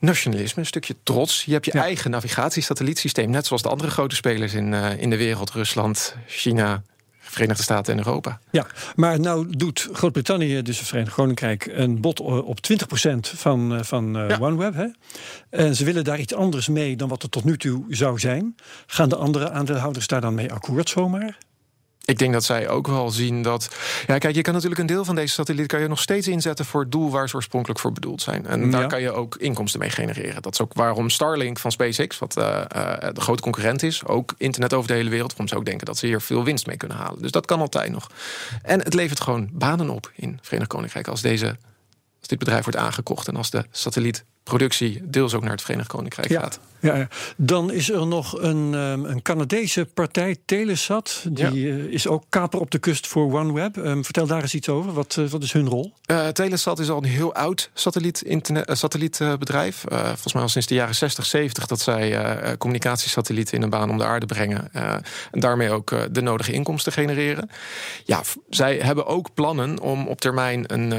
nationalisme, 0.02 0.62
een 0.62 0.68
stukje 0.68 0.96
trots. 1.04 1.44
Je 1.46 1.52
hebt 1.54 1.66
je 1.66 1.72
Ja. 1.74 1.82
eigen 1.84 2.12
navigatiesatellietsysteem, 2.12 3.30
net 3.30 3.46
zoals 3.46 3.62
de 3.62 3.70
andere 3.70 3.90
grote 3.90 4.16
spelers 4.16 4.54
in, 4.54 4.74
eh, 4.74 5.02
in 5.02 5.10
de 5.10 5.18
wereld, 5.18 5.52
Rusland, 5.52 6.16
China, 6.28 6.82
Verenigde 7.20 7.64
Staten 7.64 7.94
en 7.94 8.00
Europa. 8.00 8.40
Ja, 8.52 8.66
maar 8.96 9.20
nou 9.20 9.48
doet 9.58 9.90
Groot-Brittannië, 9.92 10.62
dus 10.62 10.80
het 10.80 10.88
Verenigd 10.88 11.14
Koninkrijk, 11.16 11.66
een 11.66 12.02
bod 12.02 12.20
o- 12.22 12.38
op 12.38 12.60
20% 12.60 13.28
van, 13.36 13.76
eh, 13.76 13.84
van 13.84 14.18
eh, 14.18 14.30
Ja. 14.30 14.38
OneWeb. 14.40 14.74
Hè? 14.74 14.86
En 15.50 15.76
ze 15.76 15.84
willen 15.86 16.04
daar 16.04 16.20
iets 16.20 16.34
anders 16.34 16.68
mee 16.68 16.96
dan 16.96 17.08
wat 17.10 17.24
er 17.24 17.30
tot 17.30 17.44
nu 17.44 17.58
toe 17.58 17.84
zou 17.90 18.20
zijn. 18.20 18.56
Gaan 18.86 19.10
de 19.10 19.16
andere 19.16 19.50
aandeelhouders 19.52 20.08
daar 20.08 20.22
dan 20.22 20.34
mee 20.34 20.52
akkoord 20.54 20.90
zomaar? 20.90 21.38
Ik 22.06 22.18
denk 22.18 22.34
dat 22.34 22.44
zij 22.44 22.70
ook 22.70 22.88
wel 22.88 23.10
zien 23.10 23.42
dat. 23.42 23.76
Ja, 24.08 24.18
kijk, 24.18 24.36
je 24.36 24.42
kan 24.42 24.54
natuurlijk 24.54 24.82
een 24.82 24.88
deel 24.88 25.06
van 25.06 25.16
deze 25.16 25.34
satelliet 25.34 25.68
kan 25.68 25.82
je 25.82 25.88
nog 25.88 26.00
steeds 26.00 26.28
inzetten 26.28 26.66
voor 26.66 26.82
het 26.82 26.92
doel 26.92 27.10
waar 27.10 27.30
ze 27.30 27.36
oorspronkelijk 27.36 27.80
voor 27.80 27.92
bedoeld 27.92 28.22
zijn. 28.22 28.46
En 28.46 28.72
daar 28.72 28.88
kan 28.88 29.02
je 29.02 29.12
ook 29.12 29.36
inkomsten 29.36 29.80
mee 29.80 29.90
genereren. 29.90 30.42
Dat 30.42 30.54
is 30.54 30.62
ook 30.62 30.74
waarom 30.74 31.10
Starlink 31.10 31.60
van 31.60 31.72
SpaceX, 31.72 32.20
wat 32.20 32.38
uh, 32.38 32.62
de 33.14 33.22
grote 33.22 33.42
concurrent 33.42 33.84
is, 33.84 34.06
ook 34.06 34.34
internet 34.38 34.74
over 34.74 34.88
de 34.88 34.94
hele 34.94 35.10
wereld, 35.10 35.30
waarom 35.30 35.48
ze 35.48 35.56
ook 35.56 35.66
denken 35.66 35.86
dat 35.86 35.98
ze 35.98 36.06
hier 36.06 36.22
veel 36.22 36.44
winst 36.44 36.68
mee 36.68 36.78
kunnen 36.78 36.98
halen. 36.98 37.22
Dus 37.22 37.32
dat 37.32 37.46
kan 37.46 37.60
altijd 37.60 37.92
nog. 37.92 38.10
En 38.62 38.80
het 38.80 38.94
levert 38.94 39.22
gewoon 39.22 39.50
banen 39.52 39.90
op 39.90 40.12
in 40.16 40.40
Verenigd 40.42 40.70
Koninkrijk 40.70 41.08
als 41.08 41.22
deze 41.22 41.58
als 42.20 42.30
dit 42.30 42.40
bedrijf 42.40 42.64
wordt 42.64 42.80
aangekocht 42.80 43.28
en 43.28 43.36
als 43.36 43.50
de 43.50 43.66
satellietproductie 43.72 45.02
deels 45.04 45.34
ook 45.34 45.42
naar 45.42 45.52
het 45.52 45.62
Verenigd 45.62 45.88
Koninkrijk 45.88 46.32
gaat. 46.32 46.60
Ja, 46.82 47.08
dan 47.38 47.72
is 47.72 47.90
er 47.90 48.08
nog 48.08 48.42
een, 48.42 48.74
ehm, 48.74 49.06
een 49.06 49.22
Canadese 49.22 49.86
partij, 49.86 50.38
Telesat. 50.46 51.26
Die 51.30 51.70
eh, 51.70 51.78
is 51.78 52.08
ook 52.08 52.24
kaper 52.30 52.60
op 52.60 52.72
de 52.72 52.80
kust 52.80 53.08
voor 53.08 53.40
OneWeb. 53.40 53.76
Um, 53.78 54.04
vertel 54.04 54.28
daar 54.28 54.42
eens 54.42 54.54
iets 54.54 54.70
over. 54.70 54.94
Wat, 54.94 55.16
uh, 55.20 55.30
wat 55.30 55.44
is 55.44 55.52
hun 55.52 55.68
rol? 55.68 55.94
Uh, 56.12 56.28
Telesat 56.28 56.80
is 56.80 56.90
al 56.90 56.98
een 56.98 57.04
heel 57.04 57.34
oud 57.34 57.70
satelliet, 57.74 58.22
internet, 58.22 58.78
satellietbedrijf. 58.78 59.84
volgens 59.88 60.34
mij 60.34 60.42
al 60.42 60.50
sinds 60.50 60.68
de 60.68 60.76
jaren 60.76 60.96
60, 60.96 61.26
70 61.26 61.66
dat 61.66 61.80
zij 61.80 62.18
communicatiesatellieten 62.58 63.56
in 63.58 63.62
een 63.62 63.70
baan 63.70 63.90
om 63.90 63.98
de 63.98 64.04
aarde 64.04 64.26
brengen. 64.26 64.74
en 64.74 65.40
daarmee 65.40 65.72
ook 65.72 65.94
de 66.12 66.22
nodige 66.22 66.52
inkomsten 66.52 66.92
genereren. 66.92 67.50
Ja, 68.06 68.22
zij 68.50 68.78
hebben 68.78 69.06
ook 69.06 69.34
plannen 69.34 69.80
om 69.80 70.08
op 70.08 70.22
termijn 70.22 70.74
een 70.74 70.94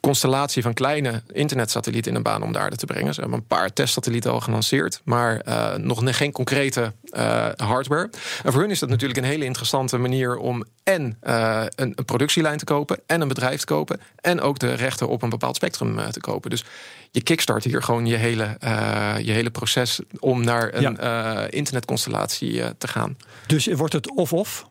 constellatie 0.00 0.62
van 0.62 0.74
kleine 0.74 1.22
internetsatellieten 1.32 2.10
in 2.10 2.16
een 2.16 2.22
baan 2.22 2.42
om 2.42 2.52
de 2.52 2.58
aarde 2.58 2.76
te 2.76 2.86
brengen. 2.86 3.14
Ze 3.14 3.20
hebben 3.20 3.38
een 3.38 3.46
paar 3.46 3.72
testsatellieten 3.72 4.30
al 4.30 4.40
gelanceerd 4.40 4.79
maar 5.04 5.42
uh, 5.48 5.74
nog 5.74 6.16
geen 6.16 6.32
concrete 6.32 6.92
uh, 7.12 7.48
hardware. 7.56 8.10
En 8.44 8.52
voor 8.52 8.60
hun 8.60 8.70
is 8.70 8.78
dat 8.78 8.88
natuurlijk 8.88 9.18
een 9.18 9.24
hele 9.24 9.44
interessante 9.44 9.98
manier 9.98 10.36
om 10.36 10.64
en 10.82 11.18
uh, 11.22 11.62
een, 11.74 11.92
een, 11.94 12.04
productielijn 12.04 12.58
te 12.58 12.64
kopen, 12.64 13.00
en 13.06 13.20
een 13.20 13.28
bedrijf 13.28 13.60
te 13.60 13.66
kopen, 13.66 14.00
en 14.16 14.40
ook 14.40 14.58
de 14.58 14.74
rechten 14.74 15.08
op 15.08 15.22
een 15.22 15.28
bepaald 15.28 15.56
spectrum 15.56 16.10
te 16.10 16.20
kopen. 16.20 16.50
Dus 16.50 16.64
je 17.10 17.22
kickstart 17.22 17.64
hier 17.64 17.82
gewoon 17.82 18.06
je 18.06 18.16
hele, 18.16 18.56
je 19.22 19.32
hele 19.32 19.50
proces 19.50 20.00
om 20.18 20.44
naar 20.44 20.74
een 20.74 20.96
ja. 21.00 21.46
internetconstellatie 21.50 22.62
te 22.78 22.88
gaan. 22.88 23.16
Dus 23.46 23.66
wordt 23.66 23.92
het 23.92 24.10
of-of? 24.10 24.68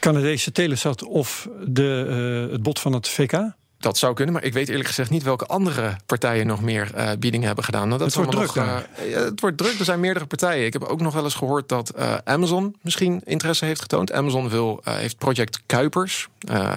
Canadese 0.00 0.52
Telesat 0.52 1.02
of 1.04 1.48
de, 1.66 2.48
het 2.50 2.62
bod 2.62 2.78
van 2.78 2.92
het 2.92 3.08
VK? 3.08 3.52
Dat 3.82 3.98
zou 3.98 4.14
kunnen, 4.14 4.34
maar 4.34 4.44
ik 4.44 4.52
weet 4.52 4.68
eerlijk 4.68 4.88
gezegd 4.88 5.10
niet 5.10 5.22
welke 5.22 5.46
andere 5.46 5.96
partijen 6.06 6.46
nog 6.46 6.60
meer 6.60 6.90
uh, 6.96 7.10
biedingen 7.18 7.46
hebben 7.46 7.64
gedaan. 7.64 7.88
Nou, 7.88 7.98
dat 7.98 8.06
het 8.06 8.16
wordt 8.16 8.30
druk. 8.30 8.54
Nog, 8.54 8.66
uh, 8.66 9.24
het 9.24 9.40
wordt 9.40 9.58
druk. 9.58 9.78
Er 9.78 9.84
zijn 9.84 10.00
meerdere 10.00 10.26
partijen. 10.26 10.66
Ik 10.66 10.72
heb 10.72 10.82
ook 10.82 11.00
nog 11.00 11.14
wel 11.14 11.24
eens 11.24 11.34
gehoord 11.34 11.68
dat 11.68 11.92
uh, 11.98 12.14
Amazon 12.24 12.76
misschien 12.80 13.20
interesse 13.24 13.64
heeft 13.64 13.80
getoond. 13.80 14.12
Amazon 14.12 14.48
wil, 14.48 14.80
heeft 14.84 15.18
Project 15.18 15.60
Kuipers. 15.66 16.28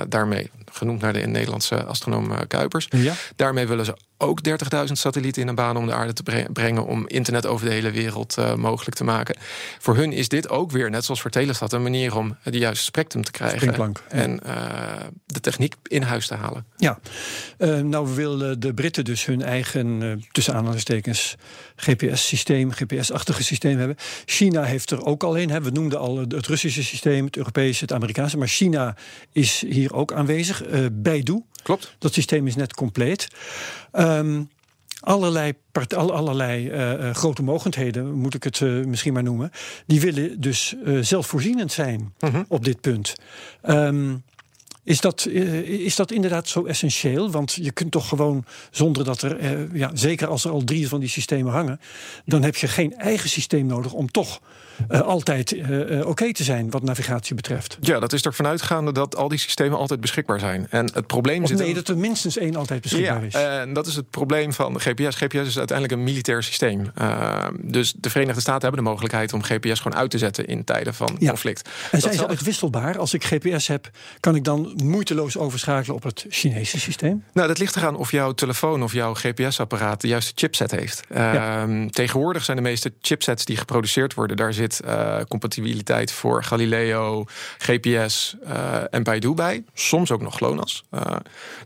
daarmee 0.08 0.52
genoemd 0.72 1.02
naar 1.02 1.14
de 1.14 1.20
Nederlandse 1.20 1.84
astronoom 1.84 2.48
Kuipers. 2.48 2.88
Ja. 2.90 3.14
Daarmee 3.36 3.68
willen 3.68 3.86
ze 3.86 3.96
ook 4.18 4.40
30.000 4.50 4.92
satellieten 4.92 5.42
in 5.42 5.48
een 5.48 5.56
baan 5.56 5.78
om 5.78 5.86
de 5.86 5.94
aarde 5.94 6.14
te 6.14 6.48
brengen 6.54 6.86
om 6.86 7.08
internet 7.08 7.46
over 7.46 7.66
de 7.66 7.72
hele 7.72 7.92
wereld 7.92 8.36
uh, 8.40 8.56
mogelijk 8.56 8.96
te 8.96 9.04
maken. 9.04 9.36
Voor 9.80 9.96
hun 9.96 10.12
is 10.12 10.30
dit 10.30 10.50
ook 10.50 10.72
weer, 10.72 10.90
net 10.90 11.06
zoals 11.06 11.22
voor 11.22 11.32
Telesat, 11.32 11.74
een 11.74 11.82
manier 11.82 12.16
om 12.16 12.38
de 12.44 12.58
juiste 12.58 12.84
spectrum 12.84 13.24
te 13.24 13.32
krijgen 13.32 13.94
en 14.10 14.40
uh, 14.46 14.54
de 15.26 15.40
techniek 15.40 15.76
in 15.84 16.02
huis 16.02 16.28
te 16.28 16.36
halen. 16.36 16.66
Ja, 16.78 17.00
uh, 17.58 17.80
nou 17.80 18.16
willen 18.16 18.60
de 18.60 18.74
Britten 18.74 19.06
dus 19.06 19.26
hun 19.26 19.42
eigen, 19.42 20.24
tussen 20.32 20.54
aanhalingstekens, 20.54 21.36
GPS-systeem, 21.76 22.72
GPS-achtige 22.72 23.44
systeem 23.44 23.78
hebben. 23.78 23.98
China 24.26 24.64
heeft 24.64 24.92
er 24.92 25.06
ook 25.06 25.24
al 25.24 25.38
een. 25.38 25.50
Hè. 25.50 25.62
We 25.62 25.70
noemden 25.70 26.00
al 26.00 26.18
het 26.18 26.48
Russische 26.48 26.84
systeem, 26.84 27.26
het 27.26 27.38
Europese, 27.38 27.82
het 27.82 27.94
Amerikaanse, 27.94 28.38
maar 28.38 28.48
China 28.48 28.96
is 29.32 29.64
hier 29.68 29.94
ook 29.94 30.14
aanwezig. 30.14 30.64
Baidu. 30.92 31.44
Klopt. 31.66 31.96
Dat 32.00 32.14
systeem 32.14 32.48
is 32.48 32.56
net 32.56 32.74
compleet. 32.74 33.28
Um, 33.94 34.50
allerlei, 35.00 35.54
allerlei 35.88 36.70
uh, 36.70 37.14
grote 37.14 37.44
mogendheden, 37.44 38.14
moet 38.14 38.34
ik 38.34 38.44
het 38.44 38.60
uh, 38.60 38.86
misschien 38.86 39.14
maar 39.14 39.24
noemen, 39.24 39.52
die 39.86 40.02
willen 40.02 40.42
dus 40.42 40.76
zelfvoorzienend 41.02 41.72
zijn 41.72 42.14
mhm. 42.20 42.32
-huh. 42.32 42.44
op 42.48 42.66
dit 42.66 42.82
punt. 42.82 43.16
Um, 43.64 44.24
is 44.84 45.02
dat, 45.02 45.26
is 45.26 45.96
dat 45.96 46.12
inderdaad 46.12 46.48
zo 46.48 46.66
essentieel? 46.66 47.32
Want 47.32 47.54
je 47.54 47.72
kunt 47.72 47.92
toch 47.92 48.08
gewoon 48.08 48.46
zonder 48.72 49.04
dat 49.04 49.22
er, 49.22 49.76
ja, 49.78 49.92
zeker 49.94 50.28
als 50.28 50.46
er 50.46 50.52
al 50.52 50.64
drie 50.64 50.88
van 50.88 51.00
die 51.00 51.10
systemen 51.10 51.52
hangen, 51.52 51.80
dan 52.26 52.44
heb 52.44 52.56
je 52.56 52.68
geen 52.68 52.98
eigen 52.98 53.30
systeem 53.30 53.66
nodig 53.66 53.94
om 53.94 54.12
toch 54.12 54.42
uh, 54.92 55.02
altijd 55.02 55.52
uh, 55.52 56.08
oké 56.08 56.34
te 56.34 56.44
zijn 56.44 56.70
wat 56.70 56.84
navigatie 56.84 57.36
betreft. 57.36 57.78
Ja, 57.82 58.00
dat 58.00 58.14
is 58.14 58.26
er 58.26 58.34
vanuitgaande 58.34 58.92
dat 58.92 59.16
al 59.16 59.28
die 59.28 59.40
systemen 59.40 59.78
altijd 59.78 60.02
beschikbaar 60.02 60.40
zijn. 60.40 60.68
En 60.70 60.90
het 60.94 61.08
probleem 61.08 61.44
of 61.44 61.50
zit. 61.50 61.58
Nee, 61.58 61.74
dat 61.74 61.88
er 61.88 61.98
minstens 61.98 62.38
één 62.38 62.56
altijd 62.56 62.82
beschikbaar 62.82 63.22
ja, 63.22 63.28
is. 63.28 63.34
En 63.34 63.74
dat 63.74 63.88
is 63.88 63.96
het 63.96 64.10
probleem 64.10 64.54
van 64.54 64.80
GPS. 64.80 65.16
GPS 65.16 65.48
is 65.48 65.58
uiteindelijk 65.58 66.00
een 66.00 66.04
militair 66.04 66.44
systeem. 66.44 66.92
dus 67.62 67.94
de 67.98 68.10
Verenigde 68.10 68.42
Staten 68.42 68.62
hebben 68.62 68.84
de 68.84 68.90
mogelijkheid 68.90 69.34
om 69.34 69.44
GPS 69.44 69.80
gewoon 69.80 69.98
uit 69.98 70.12
te 70.12 70.18
zetten 70.18 70.48
in 70.48 70.64
tijden 70.64 70.94
van 70.94 71.16
ja. 71.20 71.30
conflict. 71.30 71.70
En 71.92 72.02
zijn 72.02 72.14
ze 72.14 72.28
uitwisselbaar? 72.28 72.98
Als 72.98 73.14
ik 73.14 73.24
GPS 73.24 73.68
heb, 73.68 73.90
kan 74.20 74.36
ik 74.36 74.44
dan 74.44 74.74
moeiteloos 74.84 75.38
overschakelen 75.38 75.96
op 75.96 76.04
het 76.04 76.26
Chinese 76.30 76.80
systeem? 76.80 77.24
Nou, 77.34 77.48
dat 77.48 77.58
ligt 77.58 77.76
eraan 77.76 77.96
of 77.96 78.12
jouw 78.12 78.32
telefoon 78.32 78.84
of 78.84 78.94
jouw 78.94 79.14
GPS-apparaat 79.14 80.02
de 80.02 80.08
juiste 80.08 80.32
chipset 80.36 80.72
heeft. 80.72 81.02
Ja. 81.14 81.62
Ehm, 81.62 81.88
tegenwoordig 81.88 82.44
zijn 82.44 82.58
de 82.58 82.64
meeste 82.64 82.94
chipsets 83.02 83.46
die 83.46 83.58
geproduceerd 83.58 84.14
worden, 84.14 84.38
daar 84.38 84.54
zit 84.54 84.65
uh, 84.86 85.18
compatibiliteit 85.28 86.12
voor 86.12 86.44
Galileo, 86.44 87.26
GPS 87.58 88.36
uh, 88.44 88.54
en 88.90 89.04
Baidu 89.04 89.34
bij. 89.34 89.64
Soms 89.74 90.12
ook 90.12 90.22
nog 90.22 90.36
GLONASS. 90.36 90.84
Uh, 90.92 91.02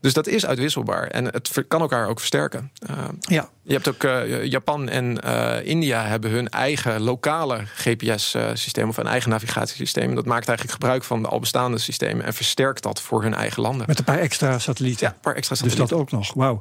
dus 0.02 0.14
dat 0.14 0.28
is 0.28 0.46
uitwisselbaar 0.46 1.08
en 1.08 1.26
het 1.26 1.64
kan 1.68 1.82
elkaar 1.82 2.08
ook 2.08 2.20
versterken. 2.20 2.72
ja. 3.20 3.50
Je 3.62 3.76
hebt 3.76 3.88
ook 3.88 4.08
Japan 4.44 4.90
en 4.90 5.20
India 5.64 6.06
hebben 6.06 6.32
hun 6.32 6.50
eigen 6.50 7.02
lokale 7.02 7.62
GPS-systeem 7.76 8.90
of 8.90 8.98
een 8.98 9.08
eigen 9.08 9.30
navigatiesysteem. 9.30 10.16
Dat 10.16 10.26
maakt 10.26 10.48
eigenlijk 10.48 10.80
gebruik 10.80 11.04
van 11.04 11.22
de 11.22 11.28
al 11.28 11.40
bestaande 11.40 11.78
systemen 11.78 12.26
en 12.26 12.34
versterkt 12.34 12.84
dat 12.84 13.02
voor 13.02 13.24
hun 13.24 13.34
eigen 13.34 13.62
landen. 13.62 13.88
Met 13.88 14.00
een 14.00 14.06
paar 14.06 14.20
extra 14.20 14.60
satellieten. 14.60 15.08
Ja, 15.08 15.14
een 15.14 15.20
paar 15.20 15.36
extra 15.36 15.56
satellieten. 15.56 15.88
Dus 15.88 15.98
dat 15.98 16.00
ook 16.00 16.12
nog. 16.12 16.34
Wauw. 16.34 16.60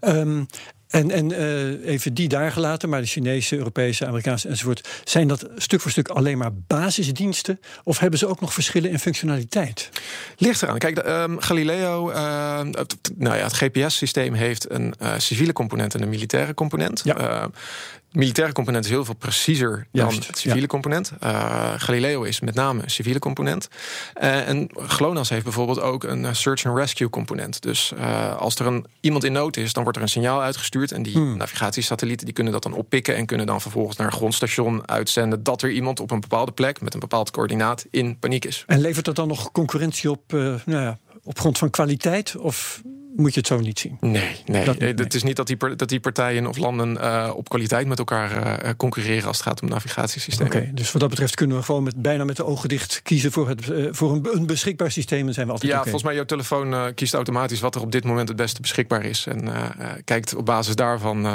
Um, 0.00 0.46
en, 0.88 1.10
en 1.10 1.32
uh, 1.32 1.86
even 1.86 2.14
die 2.14 2.28
daar 2.28 2.52
gelaten, 2.52 2.88
maar 2.88 3.00
de 3.00 3.06
Chinese, 3.06 3.56
Europese, 3.56 4.06
Amerikaanse 4.06 4.48
enzovoort. 4.48 4.88
Zijn 5.04 5.28
dat 5.28 5.48
stuk 5.56 5.80
voor 5.80 5.90
stuk 5.90 6.08
alleen 6.08 6.38
maar 6.38 6.54
basisdiensten? 6.54 7.60
Of 7.84 7.98
hebben 7.98 8.18
ze 8.18 8.26
ook 8.26 8.40
nog 8.40 8.52
verschillen 8.52 8.90
in 8.90 8.98
functionaliteit? 8.98 9.88
Ligt 10.36 10.62
eraan. 10.62 10.78
Kijk, 10.78 10.94
de, 10.94 11.10
um, 11.10 11.40
Galileo, 11.40 12.10
uh, 12.10 12.58
het, 12.72 12.96
nou 13.16 13.36
ja, 13.36 13.42
het 13.42 13.52
GPS-systeem 13.52 14.34
heeft 14.34 14.70
een 14.70 14.94
uh, 15.02 15.12
civiele 15.16 15.52
component 15.52 15.94
en 15.94 16.02
een 16.02 16.08
militaire 16.08 16.54
component. 16.54 17.00
Ja. 17.04 17.50
Militaire 18.12 18.52
component 18.52 18.84
is 18.84 18.90
heel 18.90 19.04
veel 19.04 19.14
preciezer 19.14 19.86
dan 19.92 20.14
het 20.14 20.38
civiele 20.38 20.60
ja. 20.60 20.66
component. 20.66 21.12
Uh, 21.24 21.72
Galileo 21.76 22.22
is 22.22 22.40
met 22.40 22.54
name 22.54 22.82
een 22.82 22.90
civiele 22.90 23.18
component. 23.18 23.68
Uh, 24.22 24.48
en 24.48 24.70
GLONASS 24.74 25.30
heeft 25.30 25.44
bijvoorbeeld 25.44 25.80
ook 25.80 26.04
een 26.04 26.36
search 26.36 26.66
and 26.66 26.78
rescue 26.78 27.10
component. 27.10 27.62
Dus 27.62 27.92
uh, 27.98 28.36
als 28.36 28.54
er 28.54 28.66
een, 28.66 28.86
iemand 29.00 29.24
in 29.24 29.32
nood 29.32 29.56
is, 29.56 29.72
dan 29.72 29.82
wordt 29.82 29.98
er 29.98 30.04
een 30.04 30.10
signaal 30.10 30.42
uitgestuurd. 30.42 30.92
En 30.92 31.02
die 31.02 31.12
hmm. 31.12 31.36
navigatiesatellieten 31.36 32.24
die 32.24 32.34
kunnen 32.34 32.52
dat 32.52 32.62
dan 32.62 32.72
oppikken 32.72 33.16
en 33.16 33.26
kunnen 33.26 33.46
dan 33.46 33.60
vervolgens 33.60 33.96
naar 33.96 34.06
een 34.06 34.12
grondstation 34.12 34.88
uitzenden 34.88 35.42
dat 35.42 35.62
er 35.62 35.70
iemand 35.70 36.00
op 36.00 36.10
een 36.10 36.20
bepaalde 36.20 36.52
plek 36.52 36.80
met 36.80 36.94
een 36.94 37.00
bepaald 37.00 37.30
coördinaat 37.30 37.86
in 37.90 38.18
paniek 38.18 38.44
is. 38.44 38.64
En 38.66 38.80
levert 38.80 39.04
dat 39.04 39.16
dan 39.16 39.28
nog 39.28 39.52
concurrentie 39.52 40.10
op, 40.10 40.22
nou 40.32 40.62
ja, 40.66 40.98
op 41.22 41.38
grond 41.38 41.58
van 41.58 41.70
kwaliteit? 41.70 42.36
Of 42.36 42.82
moet 43.18 43.34
je 43.34 43.38
het 43.38 43.48
zo 43.48 43.60
niet 43.60 43.78
zien. 43.78 43.96
Nee, 44.00 44.36
nee. 44.46 44.64
Dat, 44.64 44.78
nee. 44.78 44.94
het 44.94 45.14
is 45.14 45.22
niet 45.22 45.36
dat 45.36 45.46
die, 45.46 45.56
dat 45.76 45.88
die 45.88 46.00
partijen 46.00 46.46
of 46.46 46.56
landen 46.56 46.96
uh, 47.00 47.32
op 47.34 47.48
kwaliteit 47.48 47.86
met 47.86 47.98
elkaar 47.98 48.62
uh, 48.64 48.70
concurreren 48.76 49.26
als 49.26 49.36
het 49.36 49.46
gaat 49.46 49.62
om 49.62 49.68
navigatiesystemen. 49.68 50.52
Oké, 50.52 50.62
okay, 50.62 50.74
dus 50.74 50.92
wat 50.92 51.00
dat 51.00 51.10
betreft 51.10 51.34
kunnen 51.34 51.56
we 51.56 51.62
gewoon 51.62 51.82
met, 51.82 52.02
bijna 52.02 52.24
met 52.24 52.36
de 52.36 52.44
ogen 52.44 52.68
dicht 52.68 53.00
kiezen 53.02 53.32
voor, 53.32 53.48
het, 53.48 53.68
uh, 53.68 53.88
voor 53.90 54.12
een, 54.12 54.28
een, 54.32 54.46
beschikbaar 54.46 54.90
systeem 54.90 55.26
en 55.26 55.34
zijn 55.34 55.46
we 55.46 55.52
altijd 55.52 55.70
Ja, 55.70 55.78
okay. 55.78 55.90
volgens 55.90 56.10
mij 56.10 56.14
jouw 56.14 56.24
telefoon 56.24 56.94
kiest 56.94 57.14
automatisch 57.14 57.60
wat 57.60 57.74
er 57.74 57.80
op 57.80 57.92
dit 57.92 58.04
moment 58.04 58.28
het 58.28 58.36
beste 58.36 58.60
beschikbaar 58.60 59.04
is. 59.04 59.26
En 59.26 59.48
kijkt 60.04 60.34
op 60.34 60.44
basis 60.44 60.74
daarvan 60.74 61.26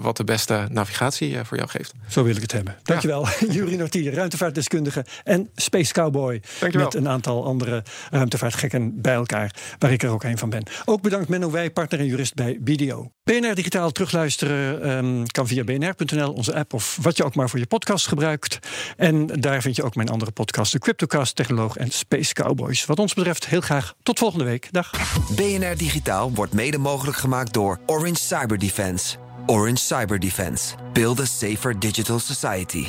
wat 0.00 0.16
de 0.16 0.24
beste 0.24 0.66
navigatie 0.70 1.36
voor 1.44 1.56
jou 1.56 1.68
geeft. 1.68 1.92
Zo 2.08 2.24
wil 2.24 2.36
ik 2.36 2.42
het 2.42 2.52
hebben. 2.52 2.76
Dankjewel, 2.82 3.26
ja. 3.40 3.52
Jury 3.52 3.74
Nortier, 3.74 4.14
ruimtevaartdeskundige 4.14 5.04
en 5.24 5.50
Space 5.54 5.92
Cowboy. 5.92 6.42
Dankjewel. 6.60 6.86
Met 6.86 6.94
een 6.96 7.08
aantal 7.08 7.44
andere 7.44 7.82
ruimtevaartgekken 8.10 9.00
bij 9.00 9.14
elkaar, 9.14 9.54
waar 9.78 9.92
ik 9.92 10.02
er 10.02 10.10
ook 10.10 10.24
een 10.24 10.38
van 10.38 10.50
ben. 10.50 10.62
Ook 10.84 11.02
bedankt 11.08 11.28
Menno 11.28 11.50
Wij, 11.50 11.70
partner 11.70 12.00
en 12.00 12.06
jurist 12.06 12.34
bij 12.34 12.58
BDO. 12.60 13.12
BNR 13.24 13.54
Digitaal 13.54 13.90
terugluisteren 13.90 14.90
um, 14.90 15.26
kan 15.26 15.46
via 15.46 15.64
bnr.nl, 15.64 16.32
onze 16.32 16.54
app 16.54 16.72
of 16.72 16.98
wat 17.02 17.16
je 17.16 17.24
ook 17.24 17.34
maar 17.34 17.50
voor 17.50 17.58
je 17.58 17.66
podcast 17.66 18.06
gebruikt. 18.06 18.58
En 18.96 19.26
daar 19.26 19.62
vind 19.62 19.76
je 19.76 19.82
ook 19.82 19.94
mijn 19.94 20.08
andere 20.08 20.30
podcast, 20.30 20.72
de 20.72 20.78
Cryptocast, 20.78 21.36
Technoloog 21.36 21.76
en 21.76 21.90
Space 21.90 22.32
Cowboys. 22.32 22.86
Wat 22.86 22.98
ons 22.98 23.14
betreft 23.14 23.46
heel 23.46 23.60
graag 23.60 23.94
tot 24.02 24.18
volgende 24.18 24.44
week. 24.44 24.68
Dag. 24.72 24.90
BNR 25.36 25.76
Digitaal 25.76 26.32
wordt 26.34 26.52
mede 26.52 26.78
mogelijk 26.78 27.16
gemaakt 27.16 27.52
door 27.52 27.80
Orange 27.86 28.20
Cyber 28.20 28.58
Defense. 28.58 29.16
Orange 29.46 29.76
Cyber 29.76 30.18
Defense. 30.18 30.74
Build 30.92 31.20
a 31.20 31.24
safer 31.24 31.78
digital 31.78 32.18
society. 32.18 32.88